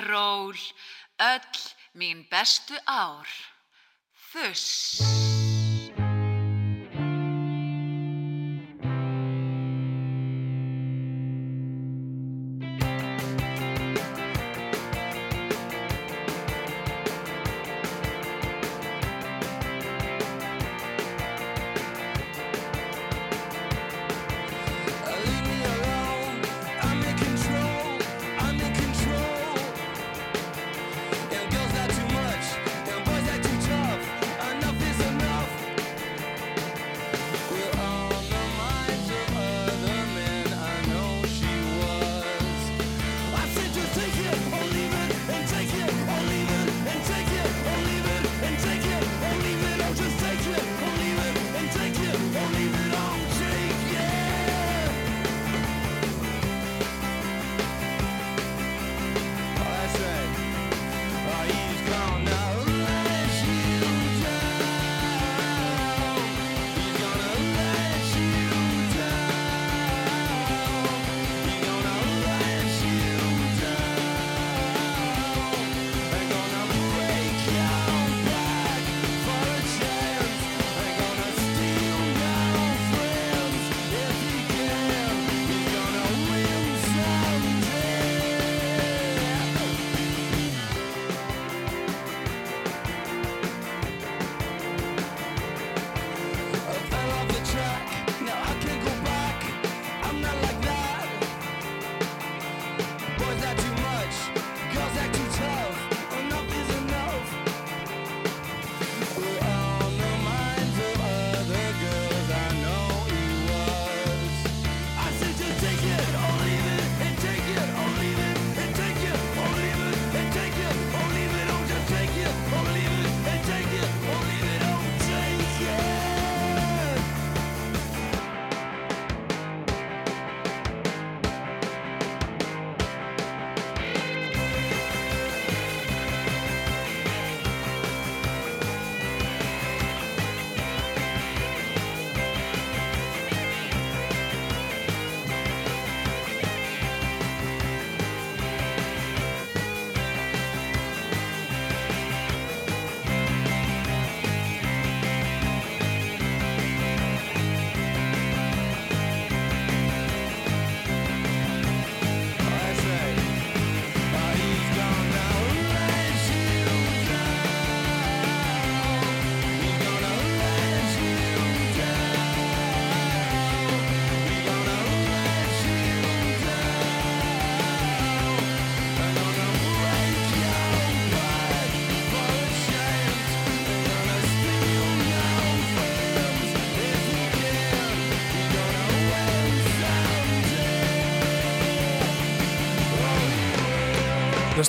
[0.00, 0.54] Ról,
[1.16, 1.40] öll
[1.92, 3.26] mín bestu ár.
[4.14, 5.00] Fuss.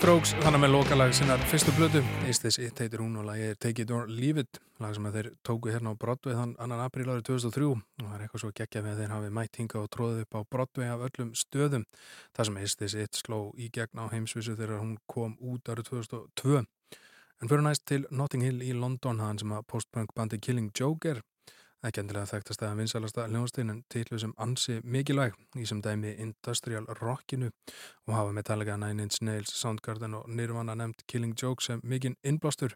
[0.10, 3.57] Strokes, þannig með lokalag sinnar fyrstu blödu, Is This It heitir hún og lagið er
[3.61, 7.06] Take It or Leave It lag sem þeir tóku hérna á Broadway þann annan apríl
[7.06, 9.91] árið 2003 og það er eitthvað svo geggja við að þeir hafi mætt hinga og
[9.94, 11.86] tróðið upp á Broadway af öllum stöðum.
[12.34, 15.91] Það sem Is This It sló í gegn á heimsvísu þegar hún kom út árið
[15.91, 20.73] 2002 en fyrir næst til Notting Hill í London hann sem að postpunk bandi Killing
[20.73, 21.22] Joke er
[21.85, 26.88] ekki endilega þekktast að vinsalasta hljónstein en titlu sem ansi mikilvæg í sem dæmi Industrial
[26.99, 27.51] Rockinu
[28.07, 32.76] og hafa Metallica, Nine Inch Nails, Soundgarden og Nirvana nefnt Killing Joke sem mikinn innblástur.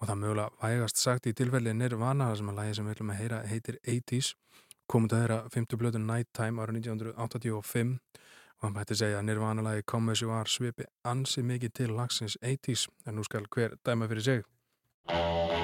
[0.00, 3.20] Og það mögulega vægast sagt í tilfelli Nirvana sem að lagi sem við ætlum að
[3.20, 4.34] heyra heitir 80s
[4.90, 7.96] komið að heyra 50 blötu Nighttime ára 1985
[8.58, 11.96] og hann bætti segja að Nirvana lagi Come As You Are svipi ansi mikið til
[11.96, 15.61] lagsins 80s en nú skal hver dæma fyrir sig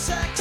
[0.00, 0.39] sex.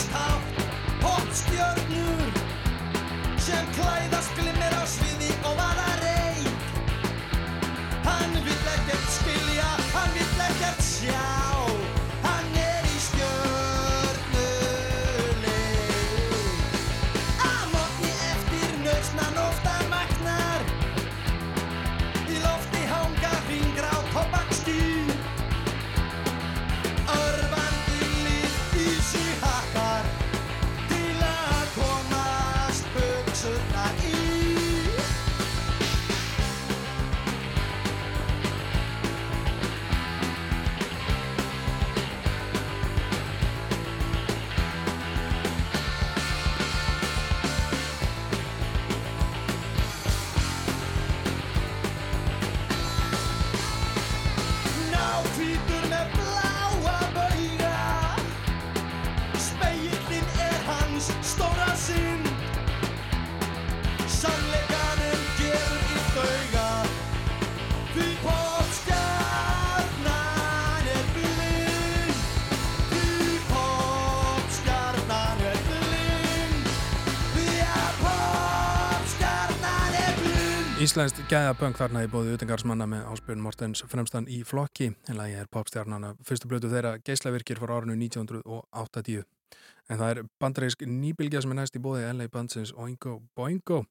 [81.00, 84.90] Íslenskt gæðapöng þarna í bóði utengarsmanna með áspjörn Mortens fremstan í flokki.
[85.08, 90.84] En lagi er popstjarnana fyrstu blötu þeirra geislavirkir fór árinu 1980 en það er bandarísk
[90.84, 93.86] nýbilgja sem er næst í bóði LA Bandsins Oingo Boingo.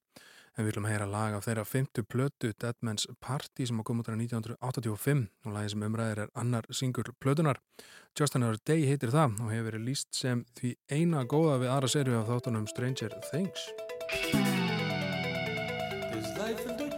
[0.53, 5.25] En við viljum heyra lag af þeirra fymtu blötu Deadman's Party sem á komundur 1985
[5.49, 7.63] og lagi sem umræðir er annar singur blötunar
[8.21, 11.95] Just Another Day heitir það og hefur verið líst sem því eina góða við aðra
[11.97, 13.65] serju af þáttunum Stranger Things.
[16.49, 16.98] Life and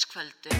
[0.00, 0.59] föstudagskvöldu.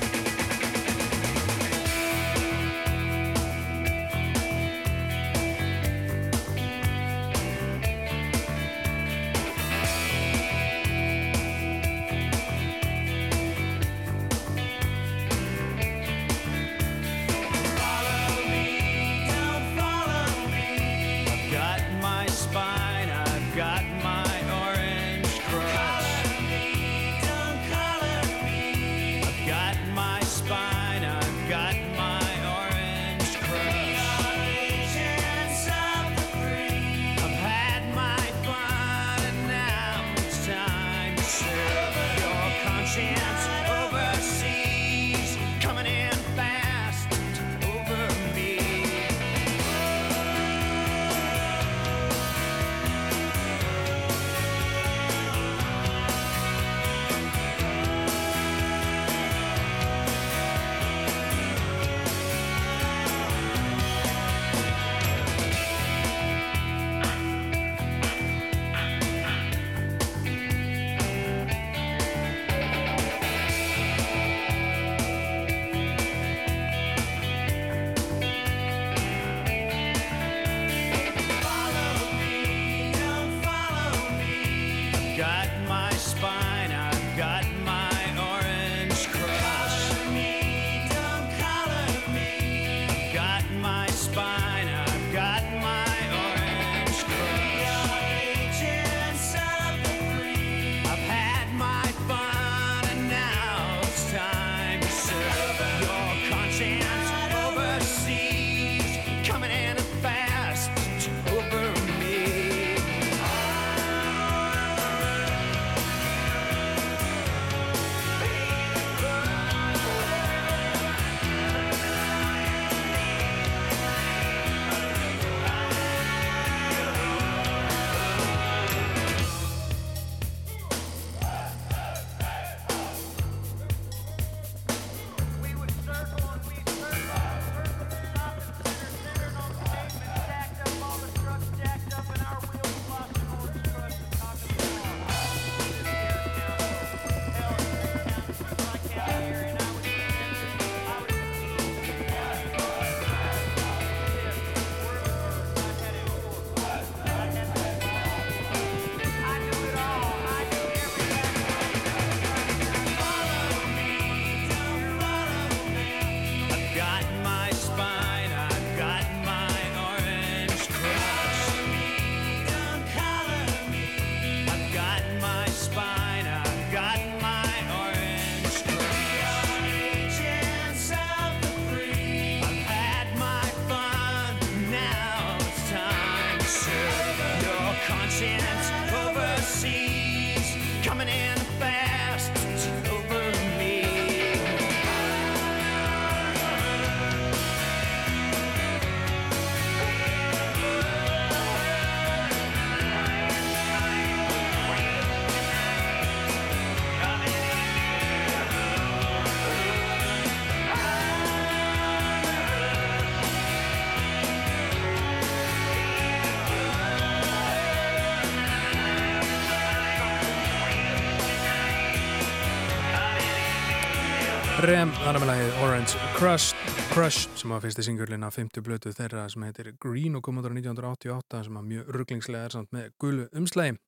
[224.61, 226.57] Rem, annar með lagið Orange Crush,
[226.91, 230.45] Crush sem var fyrsti singurlinn af 50 blötu þeirra sem heitir Green og kom út
[230.45, 233.79] ára 1988 sem var mjög rugglingslega er samt með gulu umslægi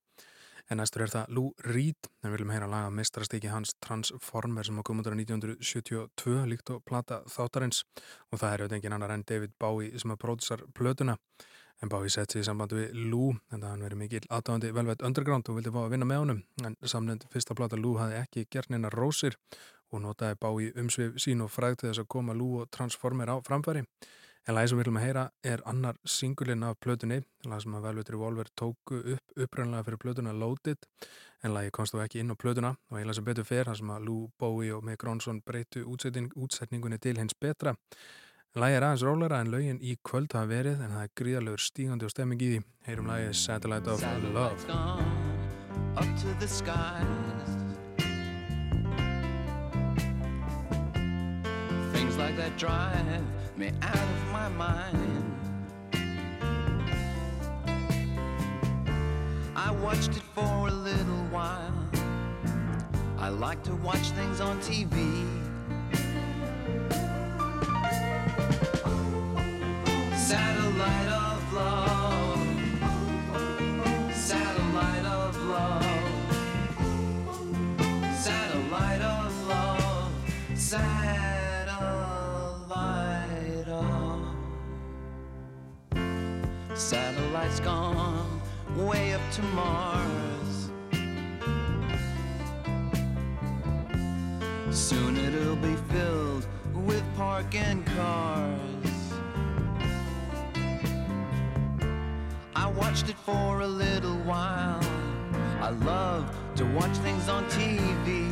[0.72, 4.78] en næstur er það Lou Reed en við viljum heyra laga mestrastiki hans Transformer sem
[4.86, 7.82] kom út ára 1972 líkt og plata þáttarins.
[8.32, 11.18] Og það er auðvitað engin annar en David Bowie sem að pródusar plötuna.
[11.82, 15.04] En Bowie sett sig í samband við Lou en það hann verið mikil aðdáðandi Velvet
[15.04, 16.42] Underground og vildi fá að vinna með honum.
[16.64, 19.36] En samnend fyrsta plata Lou hafði ekki gert neina rósir
[19.92, 23.36] og notaði Bowie umsvið sín og fræg til þess að koma Lou og Transformer á
[23.44, 23.84] framfæri.
[24.48, 27.20] En lagi sem við viljum að heyra er annar singulinn af plötunni.
[27.46, 30.88] Lag sem að Velvet Revolver tóku upp upprænlega fyrir plötuna Loaded.
[31.44, 33.94] En lagi komst þó ekki inn á plötuna og eiginlega sem betur fer þar sem
[33.94, 37.76] að Lou, Bowie og Mick Ronson breytu útsetning, útsetningunni til hins betra.
[38.52, 42.04] Lægi er aðeins rólara en lögin í kvöld hafa verið en það er gríðalegur stígandi
[42.04, 42.58] og stemming í því.
[42.88, 44.02] Heyrum lægið Satellite of
[44.34, 44.58] Love.
[52.32, 55.34] Like that drive me out of my mind.
[59.54, 61.72] I watched it for a little while.
[63.18, 65.26] I like to watch things on TV.
[70.16, 71.21] Satellite
[86.82, 88.42] Satellite's gone
[88.76, 90.68] way up to Mars.
[94.70, 96.44] Soon it'll be filled
[96.74, 99.14] with parking cars.
[102.56, 104.84] I watched it for a little while.
[105.60, 108.28] I love to watch things on TV.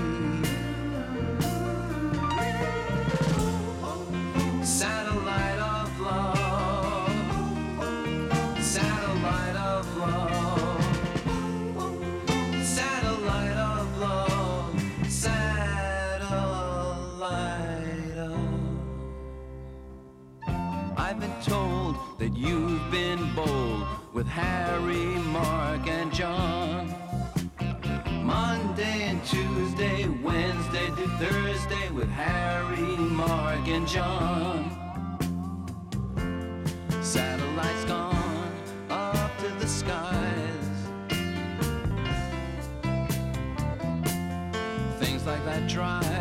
[4.65, 5.61] Satellite
[22.21, 26.95] that you've been bold with Harry, Mark, and John.
[28.23, 34.71] Monday and Tuesday, Wednesday to Thursday with Harry, Mark, and John.
[37.01, 38.53] Satellites gone
[38.91, 40.69] up to the skies.
[44.99, 46.20] Things like that drive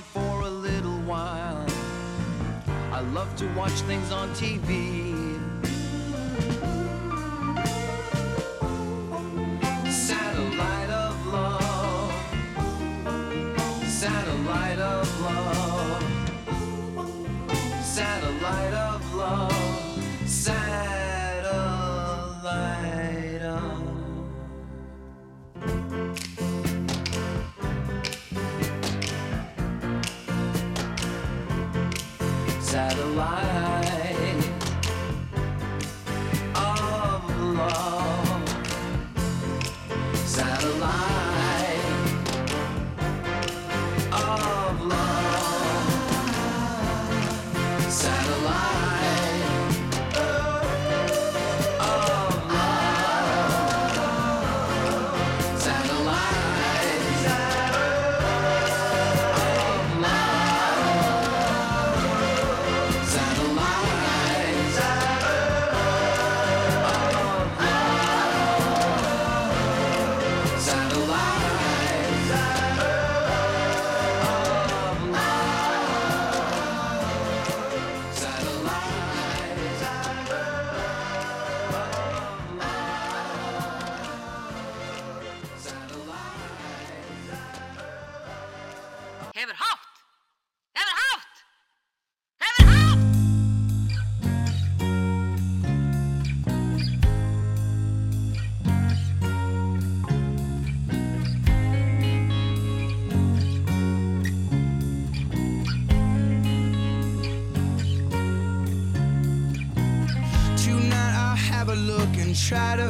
[0.00, 1.66] it for a little while.
[2.90, 5.29] I love to watch things on TV.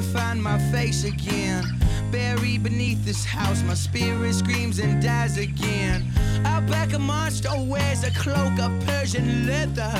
[0.02, 1.64] Find my face again.
[2.10, 6.04] Buried beneath this house, my spirit screams and dies again.
[6.44, 9.92] Out back, a monster wears a cloak of Persian leather.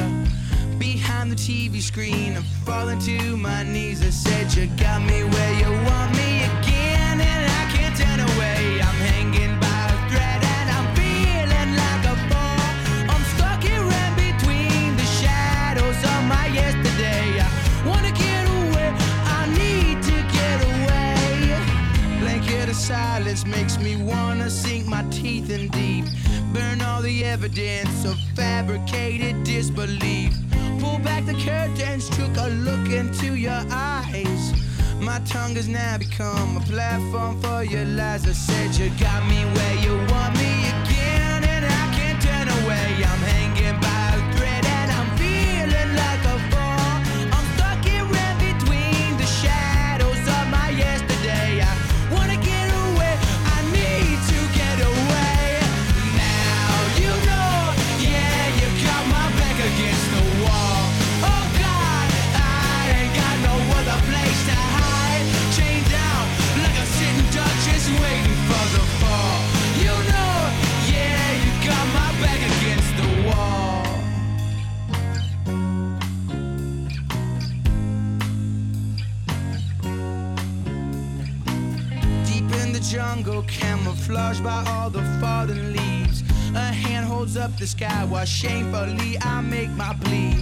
[0.79, 4.03] Behind the TV screen, I'm falling to my knees.
[4.03, 6.50] I said, You got me where you want me
[27.43, 30.35] evidence of fabricated disbelief.
[30.79, 34.53] Pull back the curtains, took a look into your eyes.
[35.01, 38.29] My tongue has now become a platform for your lies.
[38.29, 40.50] I said you got me where you want me
[84.41, 86.23] camouflaged by all the fallen leaves.
[86.55, 90.35] A hand holds up the sky while shamefully I make my plea.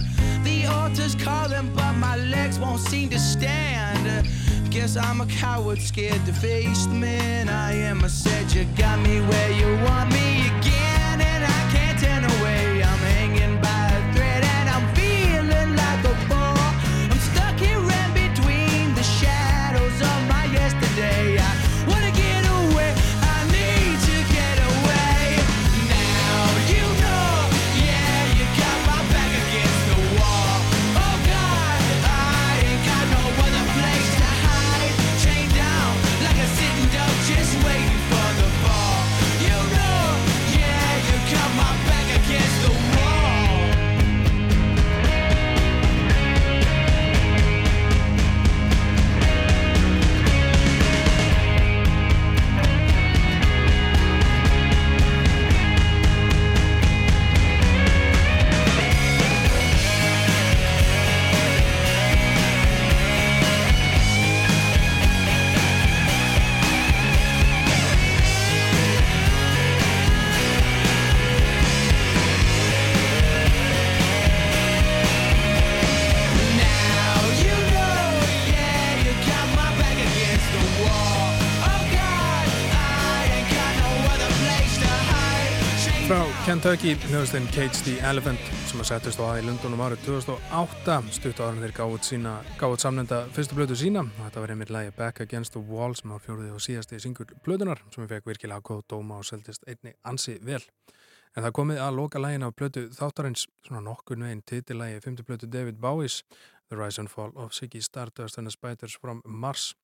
[0.43, 4.27] The altar's calling, but my legs won't seem to stand.
[4.69, 8.03] Guess I'm a coward scared to face the man I am.
[8.03, 10.38] I said you got me where you want me
[86.59, 91.39] Kentucky, hljóðastinn Cage the Elephant sem að settist á að í Lundunum árið 2008 stutt
[91.39, 94.01] ára þeir gáðut sína gáðut samnenda fyrstu blödu sína.
[94.03, 97.31] Og þetta var einmitt lægi Back Against the Wall sem var fjóruði og síðasti singur
[97.45, 100.59] blödunar sem við fekk virkilega góð dóma og seldist einni ansi vel.
[101.31, 105.47] En það komið að loka lægin af blödu þáttarins svona nokkur veginn titilægi fymtu blödu
[105.47, 106.25] David Bowie's
[106.67, 109.77] The Rise and Fall of Ziggy Stardust and the Spiders from Mars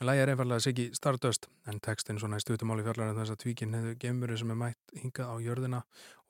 [0.00, 3.76] Lægi er einfallega Siggy Stardust en textin svona í stutumáli fjallar en þess að tvíkin
[3.76, 5.80] hefðu gemuru sem er mætt hingað á jörðina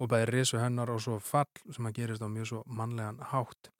[0.00, 3.70] og bæði risu hennar og svo fall sem að gerist á mjög svo mannlegan hátt.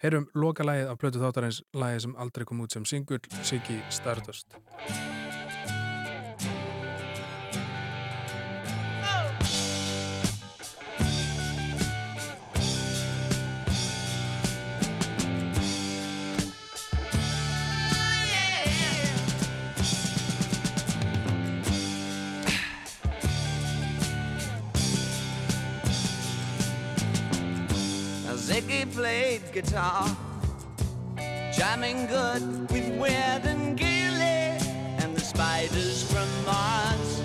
[0.00, 4.56] Heyrum loka lægið af blötu þáttarins lægið sem aldrei kom út sem singull Siggy Stardust.
[28.48, 30.08] Ziggy played guitar,
[31.52, 34.56] jamming good with Weird and Gilly
[35.02, 37.20] and the spiders from Mars.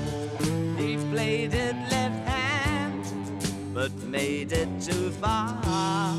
[0.77, 3.05] He played it left hand,
[3.73, 6.13] but made it too far.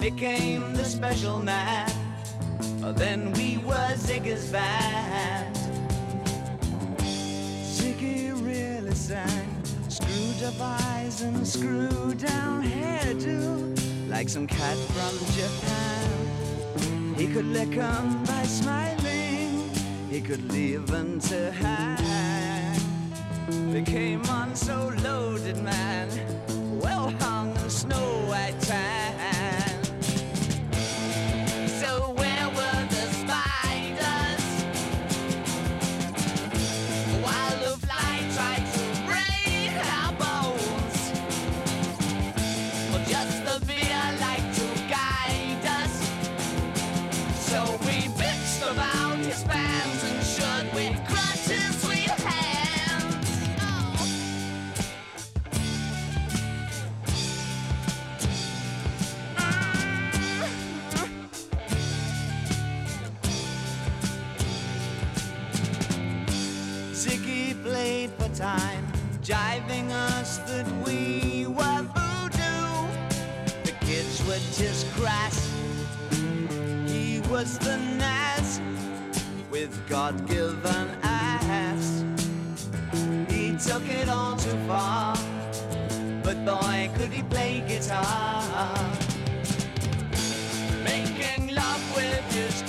[0.00, 1.92] Became the special man,
[2.96, 5.54] then we were Ziggy's band.
[7.76, 9.57] Ziggy really sang.
[10.00, 17.14] Screwed up eyes and screwed down hairdo, like some cat from Japan.
[17.16, 19.68] He could lick 'em by smiling,
[20.08, 22.80] he could leave 'em to hang.
[23.72, 26.08] They came on so loaded, man,
[26.80, 29.37] well hung in snow white tan.
[68.38, 68.86] Time,
[69.20, 72.86] jiving us that we were voodoo.
[73.64, 75.52] The kids were just crass.
[76.86, 78.60] He was the Nas
[79.50, 82.04] with God-given ass.
[83.28, 85.16] He took it all too far,
[86.22, 88.72] but boy, could he play guitar.
[90.84, 92.62] Making love with his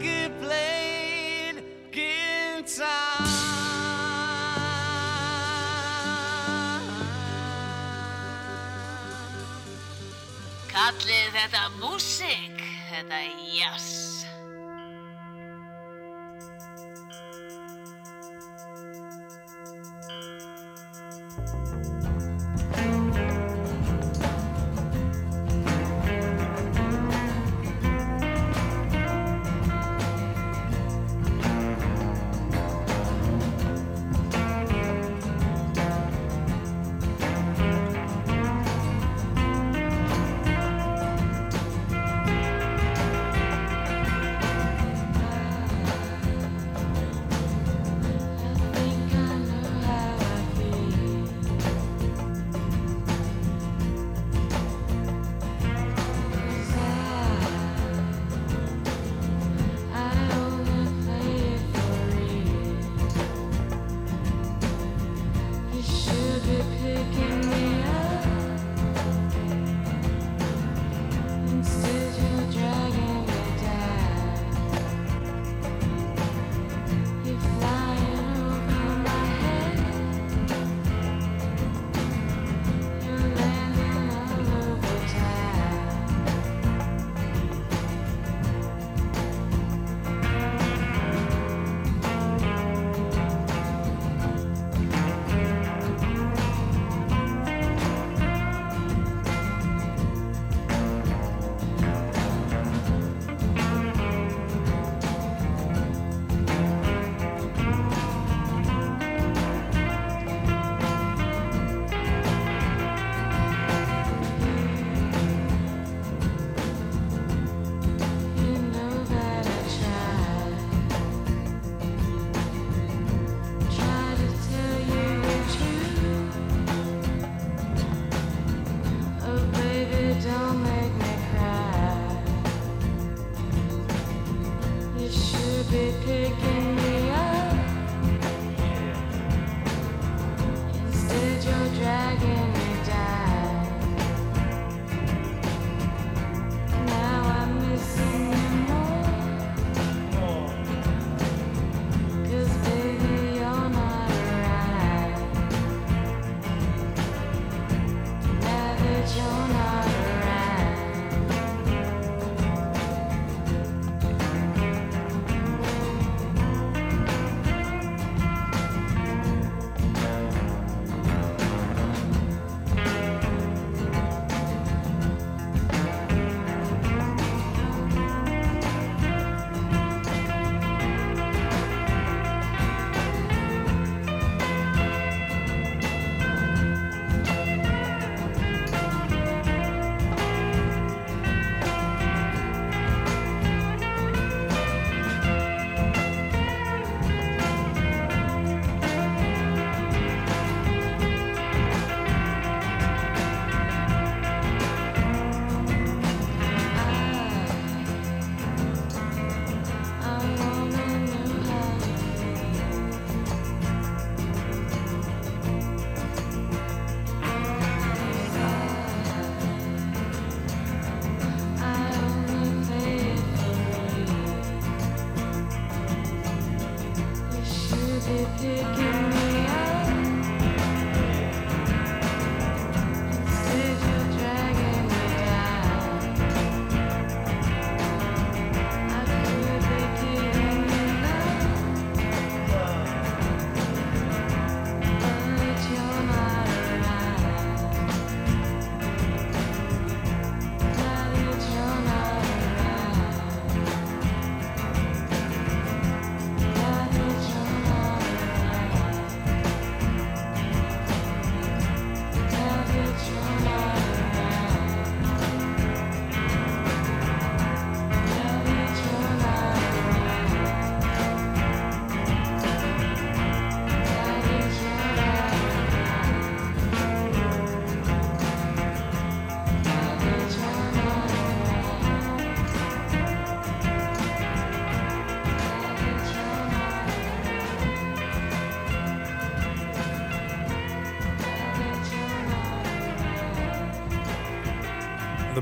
[0.00, 1.54] could play
[1.92, 3.24] guitar.
[10.72, 12.60] Kallið þetta músík,
[12.90, 13.22] þetta
[13.54, 14.15] jazz.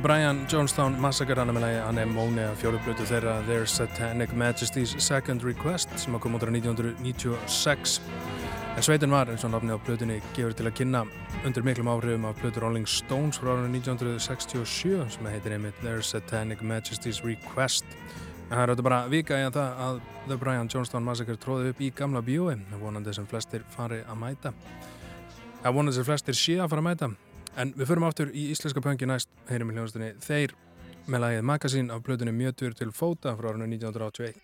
[0.05, 5.47] Brian Jonestown Massacre hann er með lagi Anemone að fjórublötu þeirra Their Satanic Majesty's Second
[5.49, 7.95] Request sem að koma út á 1996
[8.77, 11.03] En sveitin var, eins og nafnið á plötunni, gefur til að kynna
[11.49, 16.61] undir miklum áhrifum af plötu Rolling Stones frá árinu 1967 sem heitir einmitt Their Satanic
[16.61, 17.89] Majesty's Request.
[18.51, 21.73] En það er auðvitað bara vika í að það að The Brian Jonestown Massacre tróði
[21.73, 24.59] upp í gamla bíói, vonandi sem flestir fari að mæta.
[25.65, 27.17] Er vonandi sem flestir sé að fara að mæta.
[27.57, 30.57] En við förum aftur í íslenska pöngi næst, heyrim í hljóðastunni, þeir
[31.07, 34.41] með lagið Magazine af plötunni Mjötur til fóta frá árinu 1981.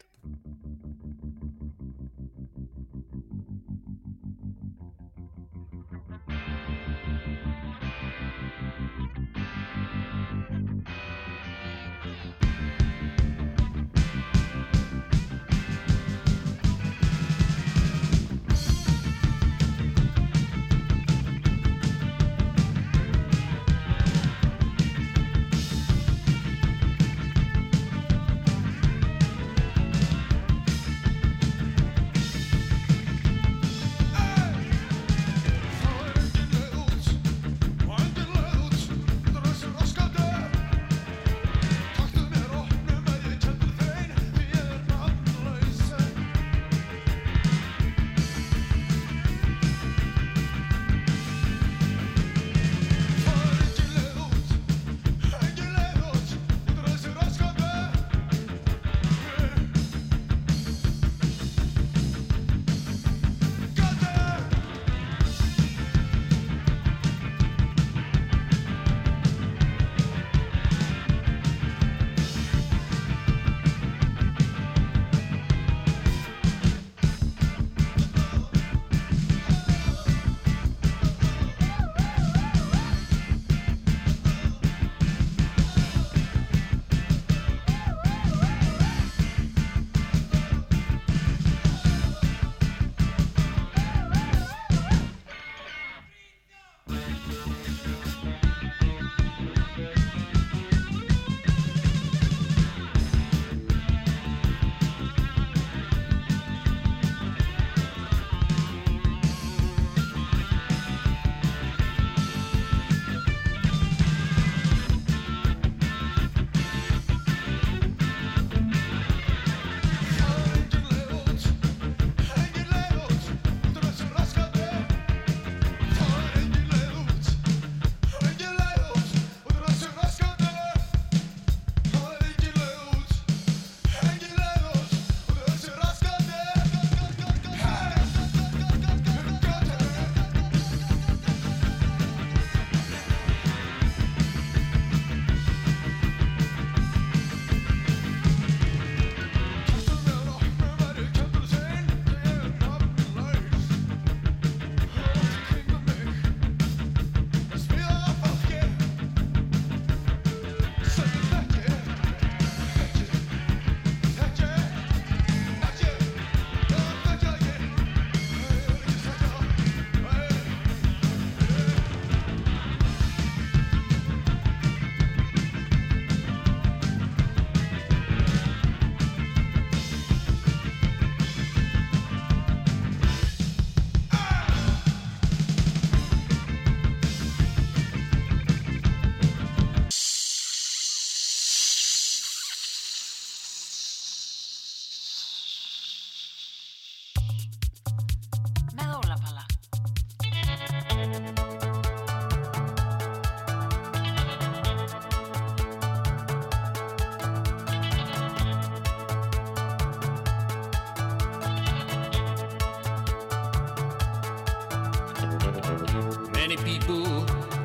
[216.51, 217.05] Many people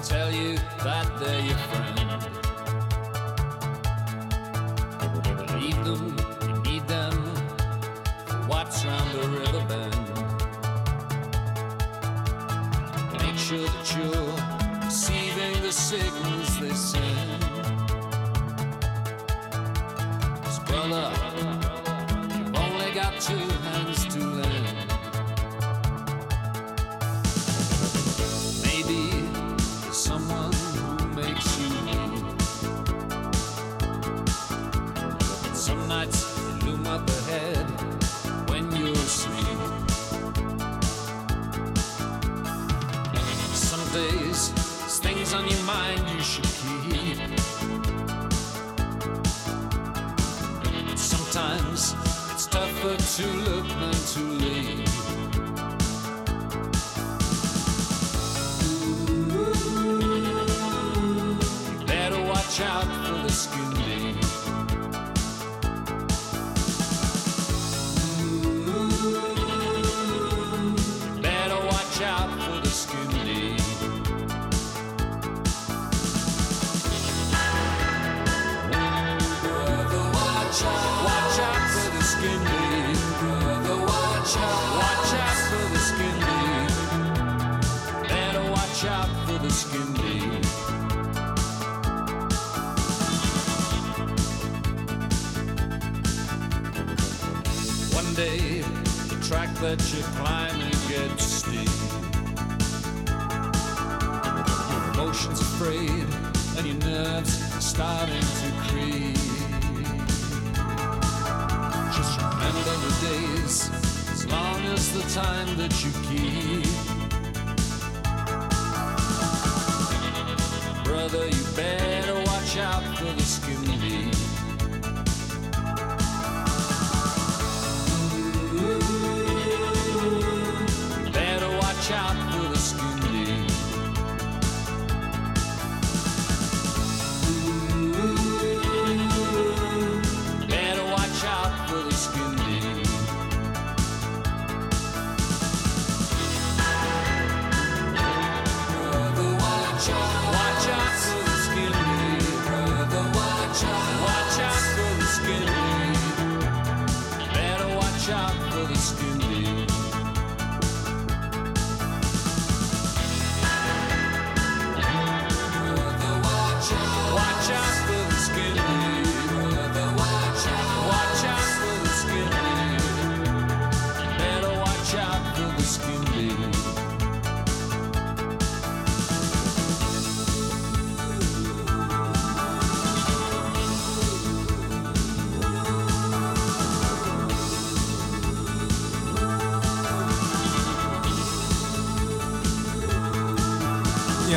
[0.04, 2.05] tell you that they're your friend.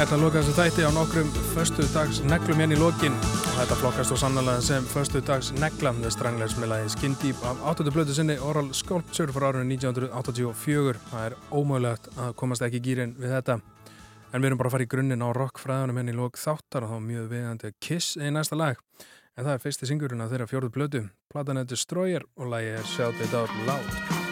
[0.09, 3.17] Ætla að loka þessu þætti á nokkrum förstu dags neglum hérna í lokin.
[3.59, 7.93] Þetta flokkast og sannlega sem förstu dags negla með stranglegsmiðlaði Skin Deep af 8.
[7.93, 13.13] blötu sinni Oral Sculpture frá árunni 1984 það er ómögulegt að komast ekki í gýrin
[13.19, 13.59] við þetta.
[14.33, 16.95] En við erum bara að fara í grunninn á rockfræðunum henni í lok þáttar og
[16.95, 18.81] þá mjög viðandi Kiss í næsta lag.
[19.37, 22.89] En það er fyrsti singurinn af þeirra fjóruð blötu platan er Destroyer og lagi er
[22.97, 24.28] Shout It Out Loud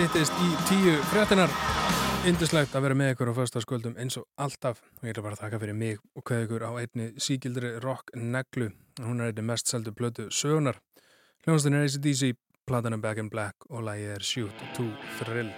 [0.00, 1.50] styttist í tíu fréttinar
[2.24, 4.78] Indislegt að vera með ykkur á föstaskvöldum eins og alltaf.
[5.00, 8.14] Og ég er bara að þakka fyrir mig og hvað ykkur á einni síkildri rock
[8.16, 8.70] neglu
[9.00, 10.80] hún er einni mest seldu blötu sögunar
[11.44, 12.32] hljónastin er ACDC,
[12.64, 14.88] platan er Back in Black og lagið er Shoot to
[15.18, 15.52] Thrill